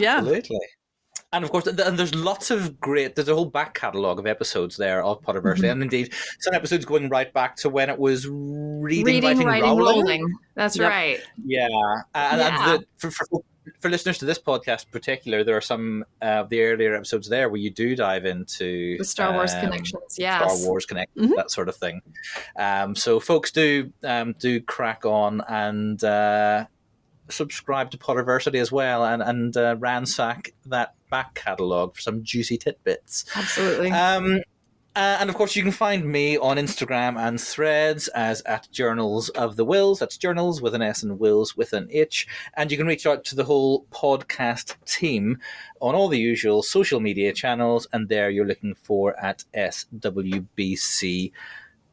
[0.00, 0.58] Yeah, Absolutely.
[1.32, 3.14] And of course, th- and there's lots of great.
[3.14, 5.70] There's a whole back catalogue of episodes there of Potterversity, Mhm.
[5.72, 9.62] and indeed some episodes going right back to when it was reading, Reading, writing, writing,
[9.76, 9.96] rolling.
[10.00, 10.34] rolling.
[10.56, 10.90] That's Yep.
[10.90, 11.20] right.
[11.46, 11.68] Yeah,
[12.14, 12.76] and, and Yeah.
[12.78, 13.26] the, for, for
[13.80, 17.28] for listeners to this podcast in particular, there are some uh, of the earlier episodes
[17.28, 20.16] there where you do dive into The Star Wars um, connections.
[20.18, 20.42] Yes.
[20.58, 21.36] Star Wars connections, Mhm.
[21.36, 22.00] that sort of thing.
[22.58, 26.64] Um, so folks do um, do crack on and uh,
[27.28, 32.56] subscribe to Potterversity as well, and and uh, ransack that back catalogue for some juicy
[32.56, 33.24] tidbits.
[33.36, 33.90] Absolutely.
[33.90, 34.40] Um,
[34.96, 39.28] Uh, and of course, you can find me on Instagram and threads as at Journals
[39.30, 40.00] of the Whills.
[40.00, 42.26] That's journals with an S and wills with an H.
[42.54, 45.38] And you can reach out to the whole podcast team
[45.80, 47.86] on all the usual social media channels.
[47.92, 51.30] And there you're looking for at SWBC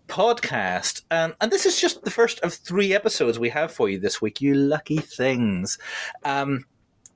[0.08, 1.04] podcast.
[1.12, 4.24] Um, and this is just the first of three episodes we have for you this
[4.24, 5.78] week, you lucky things.
[6.26, 6.66] Um,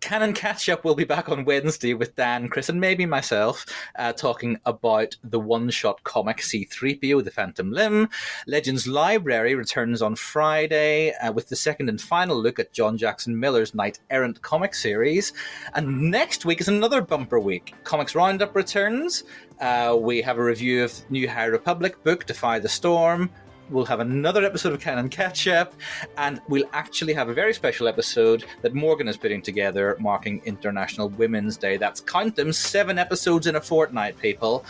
[0.01, 3.65] Canon Catch Up will be back on Wednesday with Dan, Chris, and maybe myself
[3.95, 8.09] uh, talking about the one shot comic C3PO, The Phantom Limb.
[8.47, 13.39] Legends Library returns on Friday uh, with the second and final look at John Jackson
[13.39, 15.33] Miller's Knight Errant comic series.
[15.75, 17.75] And next week is another bumper week.
[17.83, 19.23] Comics Roundup returns.
[19.59, 23.29] Uh, we have a review of New High Republic book, Defy the Storm
[23.69, 25.73] we'll have another episode of Canon Catch Up,
[26.17, 31.09] and we'll actually have a very special episode that Morgan is putting together marking International
[31.09, 31.77] Women's Day.
[31.77, 34.65] That's count them, seven episodes in a fortnight, people.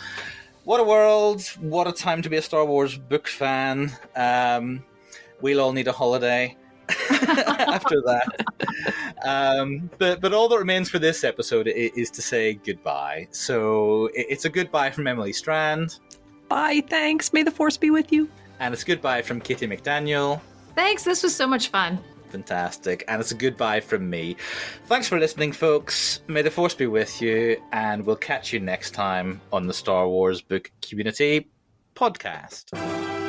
[0.64, 1.42] What a world!
[1.60, 3.90] What a time to be a Star Wars book fan.
[4.14, 4.84] Um,
[5.40, 6.56] we'll all need a holiday.
[7.10, 8.46] after that.
[9.24, 13.28] Um, but but all that remains for this episode is, is to say goodbye.
[13.30, 15.98] So it's a goodbye from Emily Strand.
[16.48, 16.82] Bye.
[16.88, 17.32] Thanks.
[17.32, 18.28] May the force be with you.
[18.60, 20.40] And it's goodbye from Katy McDaniel.
[20.74, 21.04] Thanks.
[21.04, 21.98] This was so much fun.
[22.30, 23.04] Fantastic.
[23.08, 24.36] And it's a goodbye from me.
[24.86, 26.20] Thanks for listening, folks.
[26.28, 30.08] May the force be with you, and we'll catch you next time on the Star
[30.08, 31.50] Wars Book Community
[31.94, 33.21] podcast.